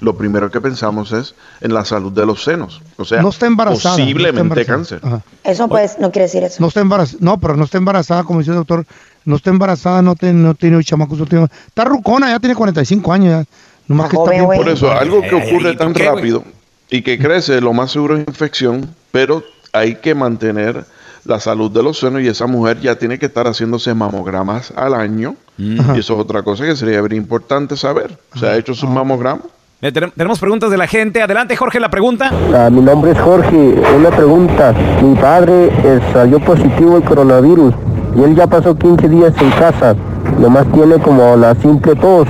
[0.03, 2.81] lo primero que pensamos es en la salud de los senos.
[2.97, 3.95] O sea, no está embarazada.
[3.95, 4.75] no está posiblemente embarazada.
[4.77, 4.99] cáncer.
[5.01, 5.21] Ajá.
[5.43, 6.57] Eso pues no quiere decir eso.
[6.59, 8.85] No está embarazada, no, pero no está embarazada, como dice el doctor,
[9.25, 13.13] no está embarazada, no tiene, no tiene chamacos, no tiene- está rucona, ya tiene 45
[13.13, 13.55] años ya.
[13.87, 16.43] Nomás que está bien Por eso, algo que Ay, ay, ocurre ¿y tan qué, rápido
[16.89, 20.85] y que crece, lo más seguro es infección, pero hay que mantener
[21.25, 24.93] la salud de los senos y esa mujer ya tiene que estar haciéndose mamogramas al
[24.93, 25.35] año.
[25.79, 25.95] Ajá.
[25.95, 28.17] Y eso es otra cosa que sería bien importante saber.
[28.37, 29.45] ¿Se ha hecho sus mamogramas?
[29.83, 31.21] Eh, tenem- tenemos preguntas de la gente.
[31.21, 32.31] Adelante, Jorge, la pregunta.
[32.55, 33.75] Ah, mi nombre es Jorge.
[33.97, 34.73] Una pregunta.
[35.01, 37.73] Mi padre eh, salió positivo el coronavirus
[38.15, 39.93] y él ya pasó 15 días en casa.
[40.39, 42.27] Nomás tiene como la simple tos.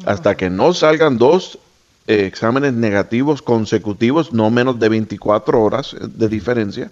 [0.05, 1.59] Hasta que no salgan dos
[2.07, 6.90] eh, exámenes negativos consecutivos, no menos de 24 horas eh, de diferencia,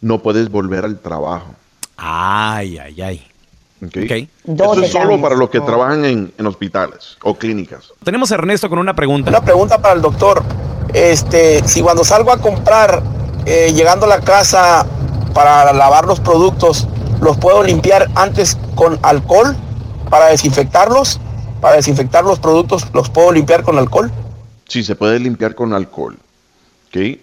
[0.00, 1.54] no puedes volver al trabajo.
[2.04, 3.26] Ay, ay, ay.
[3.84, 4.28] ¿ok?
[4.44, 5.64] Dos Eso es solo para los que Oh.
[5.64, 7.92] trabajan en, en hospitales o clínicas.
[8.02, 9.30] Tenemos a Ernesto con una pregunta.
[9.30, 10.42] Una pregunta para el doctor.
[10.92, 13.02] Este, si cuando salgo a comprar,
[13.46, 14.84] eh, llegando a la casa
[15.32, 16.88] para lavar los productos,
[17.20, 19.56] los puedo limpiar antes con alcohol
[20.10, 21.20] para desinfectarlos,
[21.60, 24.10] para desinfectar los productos, los puedo limpiar con alcohol.
[24.66, 26.16] Sí, se puede limpiar con alcohol.
[26.88, 27.18] ¿Ok?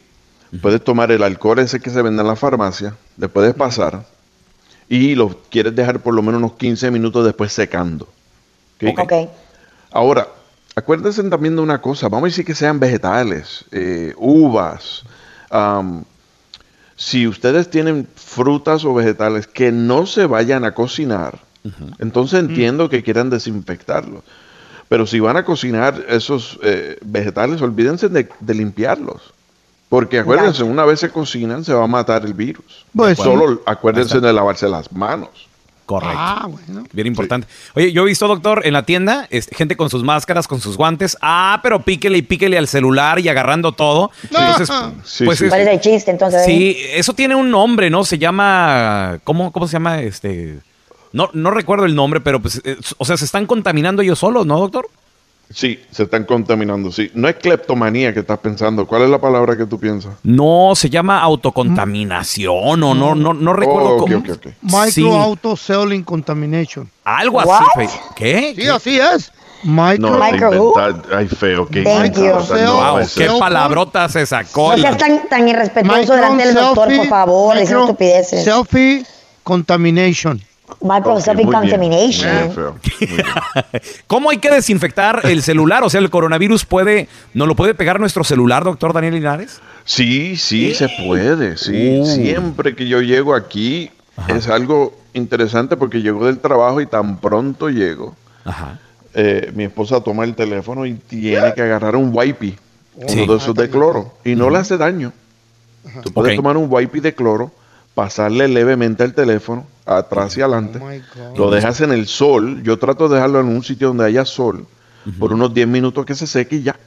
[0.61, 4.03] Puedes tomar el alcohol ese que se vende en la farmacia, le puedes pasar
[4.89, 8.07] y lo quieres dejar por lo menos unos 15 minutos después secando.
[8.81, 8.99] ¿Ok?
[8.99, 9.13] Ok.
[9.91, 10.27] Ahora,
[10.75, 15.03] acuérdense también de una cosa, vamos a decir que sean vegetales, eh, uvas.
[15.51, 16.03] am,
[16.95, 21.39] si ustedes tienen frutas o vegetales que no se vayan a cocinar,
[21.99, 24.23] entonces entiendo que quieran desinfectarlos.
[24.89, 29.33] Pero si van a cocinar esos eh, vegetales, olvídense de, de limpiarlos.
[29.89, 32.85] Porque acuérdense, una vez se cocinan, se va a matar el virus.
[32.95, 33.17] Pues.
[33.17, 35.29] Solo acuérdense de lavarse las manos.
[35.87, 36.15] Correcto.
[36.19, 36.83] Ah, bueno.
[36.93, 37.47] Bien importante.
[37.73, 40.77] Oye, yo he visto, doctor, en la tienda, este, gente con sus máscaras, con sus
[40.77, 41.17] guantes.
[41.19, 44.11] Ah, pero píquele y píquele al celular y agarrando todo.
[44.25, 44.69] Entonces,
[45.03, 45.45] Sí, pues sí.
[45.45, 46.45] es- ¿Cuál es el chiste entonces?
[46.45, 48.03] Sí, eso tiene un nombre, ¿no?
[48.03, 49.17] Se llama.
[49.23, 49.99] ¿Cómo, cómo se llama?
[50.03, 50.59] Este.
[51.11, 52.61] No, no recuerdo el nombre, pero pues.
[52.63, 54.87] eh, o sea, se están contaminando ellos solos, ¿no, doctor?
[55.51, 57.09] Sí, se están contaminando, sí.
[57.15, 58.85] No es cleptomanía que estás pensando.
[58.85, 60.13] ¿Cuál es la palabra que tú piensas?
[60.21, 64.17] No, se llama autocontaminación o no, no, no recuerdo Oh, ok, cómo.
[64.19, 64.45] ok, ok.
[64.61, 65.09] Micro Sí.
[65.09, 66.89] auto selling contamination.
[67.03, 67.49] Algo así.
[67.49, 67.87] What?
[67.87, 68.53] fe- ¿Qué?
[68.55, 69.31] Sí, así es.
[69.63, 70.11] Micro.
[70.11, 70.73] No, Micro
[71.13, 74.71] Ay, feo, qué Wow, qué palabrota se sacó.
[74.71, 78.43] No seas tan, tan irrespetuoso Micron delante del doctor, por favor, micro estupideces.
[78.45, 79.03] Selfie
[79.43, 80.39] contamination.
[80.81, 82.79] Micro Ok, selfie muy bien, contamination.
[82.99, 83.23] bien.
[84.07, 85.83] ¿Cómo hay que desinfectar el celular?
[85.83, 89.61] O sea, el coronavirus puede, ¿no lo puede pegar nuestro celular, doctor Daniel Linares?
[89.85, 91.99] Sí, sí, se puede, sí.
[91.99, 92.05] Uh.
[92.05, 93.91] Siempre que yo llego aquí
[94.27, 98.15] es algo interesante porque llego del trabajo y tan pronto llego,
[98.45, 98.79] Ajá.
[99.13, 102.57] eh, mi esposa toma el teléfono y tiene que agarrar un wipey,
[103.07, 103.21] Sí.
[103.21, 105.13] uno de esos de cloro, y no le hace daño.
[106.03, 107.49] Tú puedes tomar un wipey de cloro,
[107.99, 113.09] pasarle levemente el teléfono, atrás y adelante, Oh lo dejas en el sol, yo trato
[113.09, 114.65] de dejarlo en un sitio donde haya sol,
[115.19, 116.77] por unos 10 minutos que se seque y ya.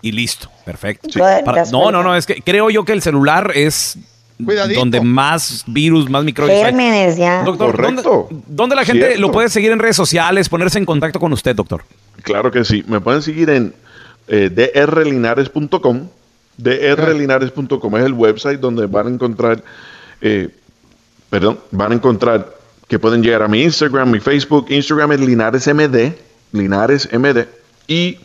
[0.00, 1.08] Y listo, perfecto.
[1.12, 1.18] Sí.
[1.44, 3.98] Para- no, no, no, es que creo yo que el celular es
[4.44, 4.78] Cuidadito.
[4.78, 6.56] donde más virus, más microbios.
[6.62, 7.42] Gérmenes, ya.
[7.42, 8.28] Doctor, ¿dónde, Correcto.
[8.46, 9.20] dónde la gente Cierto.
[9.22, 11.82] lo puede seguir en redes sociales, ponerse en contacto con usted, doctor?
[12.22, 12.84] Claro que sí.
[12.86, 13.74] Me pueden seguir en
[14.28, 16.06] eh, drlinares.com.
[16.56, 19.62] drlinares.com es el website donde van a encontrar,
[20.24, 20.48] eh,
[21.28, 22.56] perdón, van a encontrar
[22.88, 24.66] que pueden llegar a mi Instagram, mi Facebook.
[24.70, 26.12] Instagram es LinaresMD,
[26.52, 27.46] LinaresMD.
[27.86, 28.18] Y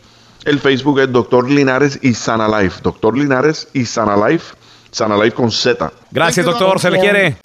[0.46, 2.80] el Facebook es Doctor Linares y Sana Life.
[2.82, 4.54] Doctor Linares y Sana Life.
[4.90, 5.92] Sana Life con Z.
[6.10, 7.36] Gracias, doctor, se le quiere.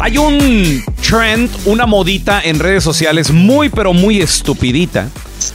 [0.00, 5.08] Hay un trend, una modita en redes sociales muy pero muy estupidita,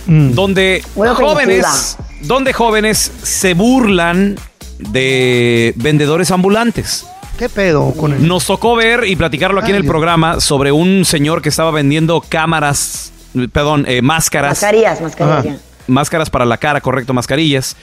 [0.05, 4.37] donde Muy jóvenes, donde jóvenes se burlan
[4.79, 7.05] de vendedores ambulantes.
[7.37, 8.27] ¿Qué pedo con él?
[8.27, 9.91] Nos tocó ver y platicarlo aquí en el Dios.
[9.91, 13.11] programa sobre un señor que estaba vendiendo cámaras,
[13.51, 14.51] perdón, eh, máscaras.
[14.61, 15.45] Mascarillas, mascarillas.
[15.45, 15.55] Ajá.
[15.87, 17.77] Máscaras para la cara, correcto, mascarillas.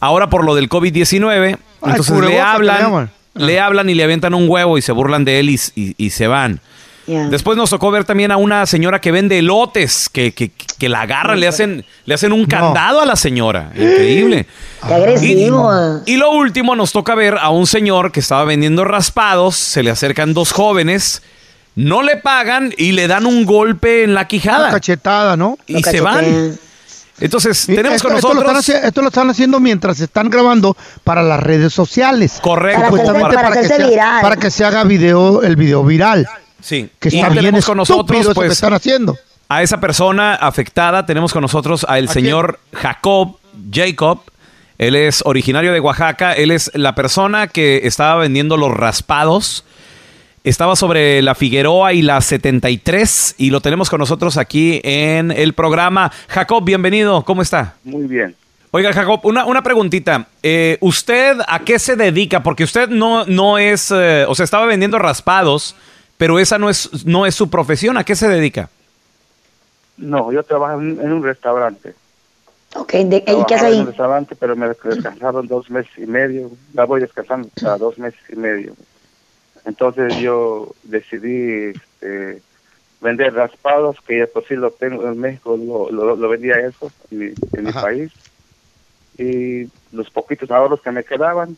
[0.00, 4.76] Ahora por lo del COVID-19, entonces le hablan, le hablan y le avientan un huevo
[4.76, 6.60] y se burlan de él y, y- y se van.
[7.06, 11.02] Después nos tocó ver también a una señora que vende elotes, que, que- que la
[11.02, 13.70] agarran, le hacen, le hacen un candado a la señora.
[13.74, 14.46] Increíble.
[14.86, 16.02] Qué agresivo.
[16.04, 19.90] Y lo último, nos toca ver a un señor que estaba vendiendo raspados, se le
[19.90, 21.22] acercan dos jóvenes,
[21.76, 24.70] no le pagan y le dan un golpe en la Una quijada.
[24.70, 25.56] cachetada, ¿no?
[25.66, 26.58] Y se van.
[27.18, 28.68] Entonces, tenemos esto, con esto lo nosotros...
[28.68, 32.38] están esto lo están haciendo mientras están grabando para las redes sociales.
[32.42, 32.80] Correcto.
[32.82, 34.20] Para hacerse- Supuestamente para que sea- viral.
[34.22, 36.28] para que se haga video, el video viral.
[36.60, 36.88] Sí.
[36.98, 39.16] Que Y está bien tenemos con nosotros, que pues, están haciendo.
[39.48, 43.38] a esa persona afectada tenemos con nosotros al señor Jacob
[43.70, 44.20] Jacob.
[44.78, 46.32] Él es originario de Oaxaca.
[46.32, 49.64] Él es la persona que estaba vendiendo los raspados.
[50.44, 55.54] Estaba sobre la Figueroa y la 73 y lo tenemos con nosotros aquí en el
[55.54, 56.12] programa.
[56.28, 57.24] Jacob, bienvenido.
[57.24, 57.74] ¿Cómo está?
[57.82, 58.36] Muy bien.
[58.70, 60.28] Oiga, Jacob, una, una preguntita.
[60.42, 62.42] Eh, ¿Usted a qué se dedica?
[62.42, 65.74] Porque usted no, no es, eh, o sea, estaba vendiendo raspados,
[66.16, 67.96] pero esa no es, no es su profesión.
[67.96, 68.68] ¿A qué se dedica?
[69.96, 71.94] No, yo trabajo en, en un restaurante.
[72.74, 73.86] Ok, de- ¿y qué hace Trabajaba en un ahí?
[73.86, 76.50] restaurante, pero me descansaron dos meses y medio.
[76.74, 78.74] Ya voy descansando cada dos meses y medio.
[79.64, 82.42] Entonces yo decidí este,
[83.00, 86.90] vender raspados, que ya por sí lo tengo en México, lo, lo, lo vendía eso
[87.10, 88.12] en mi, en mi país.
[89.18, 91.56] Y los poquitos ahorros que me quedaban,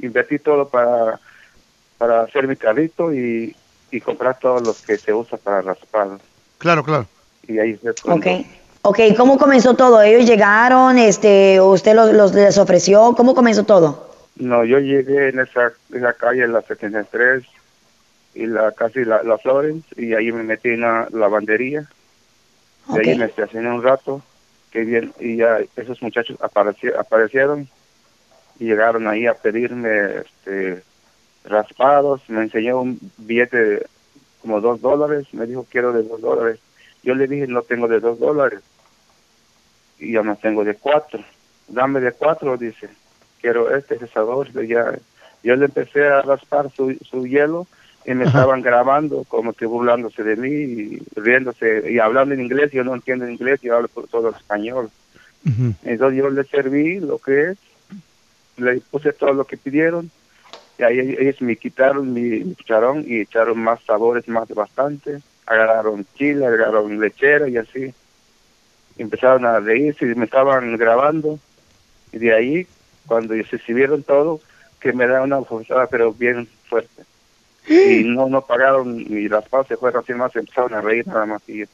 [0.00, 1.20] invertí todo para,
[1.98, 3.54] para hacer mi carrito y,
[3.90, 6.20] y comprar todos los que se usa para raspados.
[6.58, 7.06] Claro, claro.
[7.46, 8.26] Y ahí fue cuando-
[8.82, 8.98] Ok.
[9.16, 10.00] ¿cómo comenzó todo?
[10.02, 10.96] ¿Ellos llegaron?
[10.98, 13.14] Este, ¿Usted los, los les ofreció?
[13.16, 14.08] ¿Cómo comenzó todo?
[14.36, 17.44] No, yo llegué en esa, en la calle, la 73
[18.34, 21.84] y la casi la, la Florence, y ahí me metí en la lavandería.
[22.88, 24.22] De ahí me estacioné un rato,
[24.70, 27.68] que bien, y ya esos muchachos apareci- aparecieron
[28.58, 30.82] y llegaron ahí a pedirme este,
[31.50, 32.22] raspados.
[32.28, 33.86] Me enseñó un billete de
[34.40, 36.60] como dos dólares, me dijo quiero de dos dólares.
[37.02, 38.60] Yo le dije no tengo de dos dólares
[39.98, 41.22] y yo no tengo de cuatro.
[41.68, 42.88] Dame de cuatro, dice.
[43.40, 44.50] Quiero este, ese sabor.
[44.66, 44.98] Ya,
[45.42, 47.66] yo le empecé a raspar su, su hielo
[48.04, 52.72] y me estaban grabando como que burlándose de mí y riéndose y hablando en inglés.
[52.72, 54.90] Yo no entiendo inglés, yo hablo por todo español.
[55.84, 57.58] Entonces yo le serví lo que es,
[58.58, 60.10] le puse todo lo que pidieron
[60.80, 65.18] y ahí ellos me quitaron mi, mi cucharón y echaron más sabores, más bastante.
[65.46, 67.92] Agarraron chile, agarraron lechera y así.
[68.98, 71.38] Empezaron a reírse y me estaban grabando.
[72.12, 72.66] Y de ahí,
[73.06, 74.40] cuando se exhibieron todo,
[74.80, 77.02] que me da una bofetada, pero bien fuerte.
[77.68, 81.26] Y no no pagaron y las pausas se fueron así más, empezaron a reír nada
[81.26, 81.42] más.
[81.48, 81.64] Y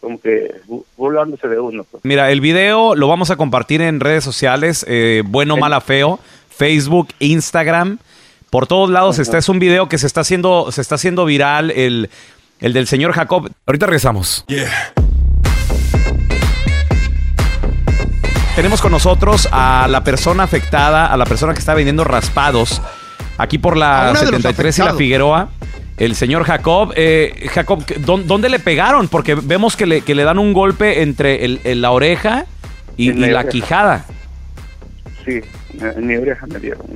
[0.00, 1.84] como que bu- burlándose de uno.
[1.84, 2.04] Pues.
[2.04, 6.18] Mira, el video lo vamos a compartir en redes sociales, eh, bueno, mala, feo,
[6.50, 7.98] Facebook, Instagram,
[8.52, 11.70] por todos lados está, es un video que se está haciendo, se está haciendo viral,
[11.70, 12.10] el,
[12.60, 13.50] el del señor Jacob.
[13.66, 14.44] Ahorita regresamos.
[18.54, 22.82] Tenemos con nosotros a la persona afectada, a la persona que está vendiendo raspados,
[23.38, 24.94] aquí por la uno de los 73 y la.
[24.94, 25.48] Figueroa.
[25.96, 29.08] El señor Jacob, eh, Jacob, ¿dó- ¿dónde le pegaron?
[29.08, 32.44] Porque vemos que le, que le dan un golpe entre el- el- la oreja
[32.98, 33.48] y, la y la oreja.
[33.50, 34.04] quijada.
[35.24, 35.40] Sí,
[35.80, 36.86] en mi oreja me dieron.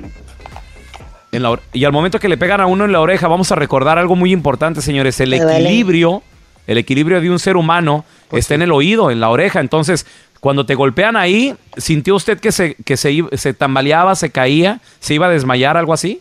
[1.36, 3.52] En la ore- y al momento que le pegan a uno en la oreja, vamos
[3.52, 5.20] a recordar algo muy importante, señores.
[5.20, 6.22] El equilibrio,
[6.66, 9.60] el equilibrio de un ser humano Pues está en el oído, en la oreja.
[9.60, 10.06] Entonces,
[10.40, 14.80] cuando te golpean ahí, ¿sintió usted que se, que se, iba- se tambaleaba, se caía,
[14.98, 16.20] se iba a desmayar, algo así?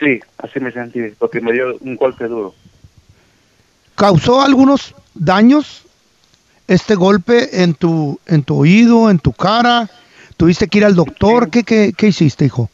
[0.00, 2.54] Sí, así me sentí, porque me dio un golpe duro.
[3.94, 5.82] ¿Causó algunos daños
[6.66, 9.88] este golpe en tu, en tu oído, en tu cara?
[10.36, 11.48] ¿Tuviste que ir al doctor?
[11.50, 12.68] ¿Qué, qué, qué hiciste, hijo?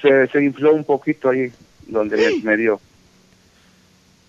[0.00, 1.50] Se, se infló un poquito ahí
[1.86, 2.80] donde me, me dio.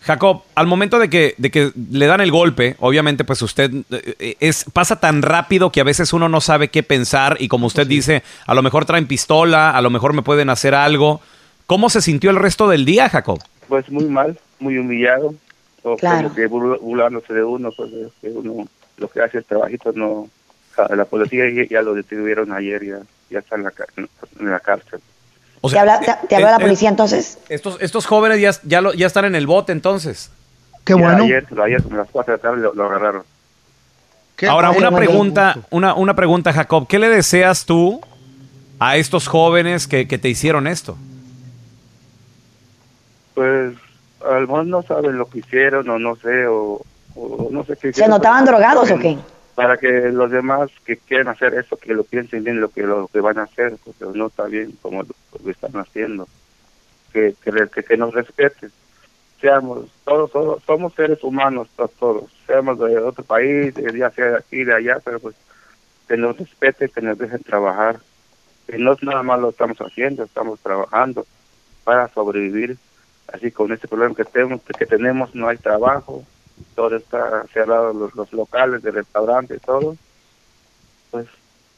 [0.01, 4.35] Jacob, al momento de que, de que le dan el golpe, obviamente, pues usted eh,
[4.39, 7.85] es, pasa tan rápido que a veces uno no sabe qué pensar y como usted
[7.87, 11.19] dice, a lo mejor traen pistola, a lo mejor me pueden hacer algo.
[11.65, 13.39] ¿Cómo se sintió el resto del día, Jacob?
[13.67, 15.33] Pues muy mal, muy humillado,
[15.83, 16.23] o Claro.
[16.29, 18.65] como que burl- burlándose de uno, pues es que uno
[18.97, 20.29] lo que hace el trabajito no...
[20.95, 22.99] La policía ya, ya lo detuvieron ayer, ya,
[23.31, 24.07] ya está en la, ca- en
[24.51, 24.99] la cárcel.
[25.61, 27.39] O ¿Te, habla- te- te habló eh, la eh, policía entonces?
[27.49, 30.29] Estos, estos jóvenes ya, ya, lo- ya están en el bote entonces.
[30.83, 31.23] Qué Ya bueno.
[31.23, 33.23] Ayer, ayer a las 4 de la tarde lo, lo agarraron.
[34.47, 36.85] Ahora, una pregunta, una, una pregunta, Jacob.
[36.87, 37.99] ¿Qué le deseas tú
[38.79, 40.95] a estos jóvenes que, que te hicieron esto?
[43.33, 43.73] Pues
[44.25, 46.81] a lo mejor no saben lo que hicieron o no sé, o,
[47.15, 49.17] o no sé qué ¿Se hicieron, notaban pero- drogados o qué?
[49.57, 53.07] Para que los demás que quieren hacer eso, que lo piensen bien lo que lo
[53.07, 56.27] que van a hacer, porque no está bien como lo, están haciendo.
[57.11, 58.71] Que, que, que, nos respeten.
[59.41, 62.31] Seamos, todos, todos somos seres humanos, todos.
[62.45, 65.35] Seamos de otro país, ya sea de aquí, de allá, pero pues
[66.07, 67.99] que nos respeten, que nos dejen trabajar.
[68.67, 71.25] Que no es nada más lo estamos haciendo, estamos trabajando
[71.83, 72.77] para sobrevivir.
[73.33, 76.23] Así con este problema que tenemos, que tenemos no hay trabajo,
[76.75, 79.95] todo está cerrado, los, los locales de restaurantes, todo.
[81.11, 81.25] Pues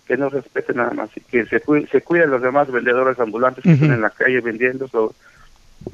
[0.07, 3.63] que nos respeten nada más y que se, cuiden, se cuiden los demás vendedores ambulantes
[3.63, 5.13] que están en la calle vendiendo, so-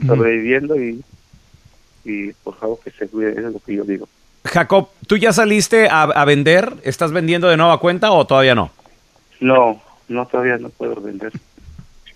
[0.07, 1.03] sobreviviendo y,
[2.05, 4.07] y por favor que se cuiden, eso es lo que yo digo.
[4.45, 6.71] Jacob, ¿tú ya saliste a, a vender?
[6.83, 8.72] ¿Estás vendiendo de nueva cuenta o todavía no?
[9.41, 11.34] No, no todavía no puedo vender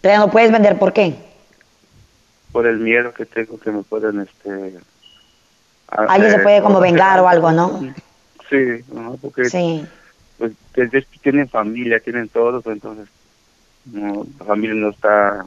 [0.01, 1.15] Todavía no puedes vender, ¿por qué?
[2.53, 4.73] por el miedo que tengo que me pueden este
[5.91, 7.79] Alguien se eh, puede como vengar o algo, ¿no?
[8.49, 8.57] Sí,
[8.95, 9.85] ajá, porque Sí.
[10.37, 10.51] pues
[11.21, 13.07] tienen familia, tienen todo, pues, entonces
[13.85, 15.45] no, la familia no está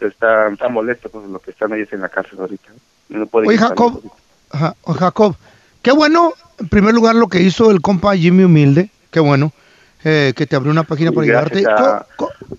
[0.00, 2.72] está, está molesta por lo que están ellos en la cárcel ahorita.
[3.08, 4.02] No pueden Oye, Jacob.
[4.50, 5.34] Ajá, Jacob,
[5.82, 9.50] qué bueno, en primer lugar, lo que hizo el compa Jimmy Humilde, qué bueno,
[10.04, 11.62] eh, que te abrió una página para ayudarte.
[11.62, 12.06] gracias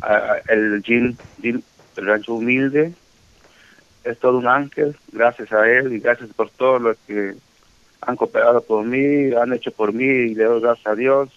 [0.01, 1.61] a, a- el Jim, Jim,
[1.95, 2.93] el rancho humilde,
[4.09, 7.35] es todo un ángel, gracias a él y gracias por todo lo que
[8.01, 11.29] han cooperado por mí, han hecho por mí y le doy gracias a Dios.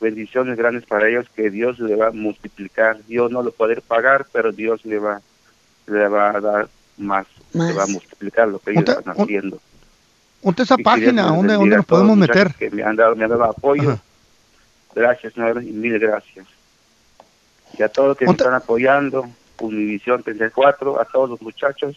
[0.00, 2.98] Bendiciones grandes para ellos que Dios le va a multiplicar.
[3.08, 5.20] Yo no lo poder pagar, pero Dios le va,
[5.86, 9.60] le va a dar más, le va a multiplicar lo que ellos están haciendo.
[10.40, 12.54] Ponte esa Y Dios página, ¿dónde, dónde nos podemos meter?
[12.54, 13.90] Que me han dado, me han dado apoyo.
[13.90, 14.02] Ajá.
[14.94, 16.46] Gracias, señor, y mil gracias.
[17.78, 19.28] y a todos los que me están apoyando,
[19.60, 21.96] Univisión 34, a todos los muchachos.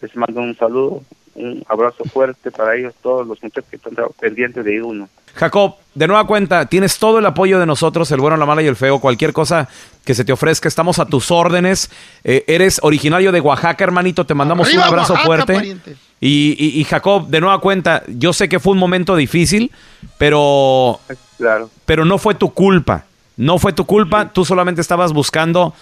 [0.00, 1.02] Les mando un saludo,
[1.34, 5.08] un abrazo fuerte para ellos, todos los muchachos que están pendientes de uno.
[5.34, 8.66] Jacob, de nueva cuenta, tienes todo el apoyo de nosotros, el bueno, la mala y
[8.66, 9.00] el feo.
[9.00, 9.68] Cualquier cosa
[10.04, 11.90] que se te ofrezca, estamos a tus órdenes.
[12.24, 15.76] Eh, eres originario de Oaxaca, hermanito, te mandamos Arriba, un abrazo Oaxaca, fuerte.
[16.20, 19.70] Y, y- y, Jacob, de nueva cuenta, yo sé que fue un momento difícil,
[20.18, 21.00] pero,
[21.36, 21.70] Claro.
[21.84, 23.04] pero no fue tu culpa.
[23.36, 25.74] No fue tu culpa, tú solamente estabas buscando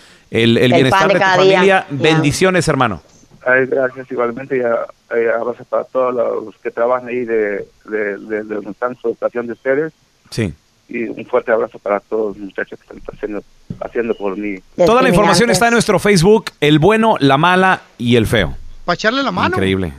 [0.42, 1.54] el, el El bienestar de de, tu día.
[1.56, 1.86] familia.
[1.90, 3.02] Bendiciones, hermano.
[3.46, 8.42] Ay, gracias igualmente y eh, abrazo para todos los que trabajan ahí de, de, de,
[8.44, 9.92] de su educación de ustedes
[10.30, 10.52] Sí.
[10.88, 13.42] y un fuerte abrazo para todos los muchachos que están haciendo,
[13.80, 14.58] haciendo por mí.
[14.84, 18.56] Toda la información está en nuestro Facebook, el bueno, la mala y el feo.
[18.84, 19.56] Para echarle la mano.
[19.56, 19.92] Increíble.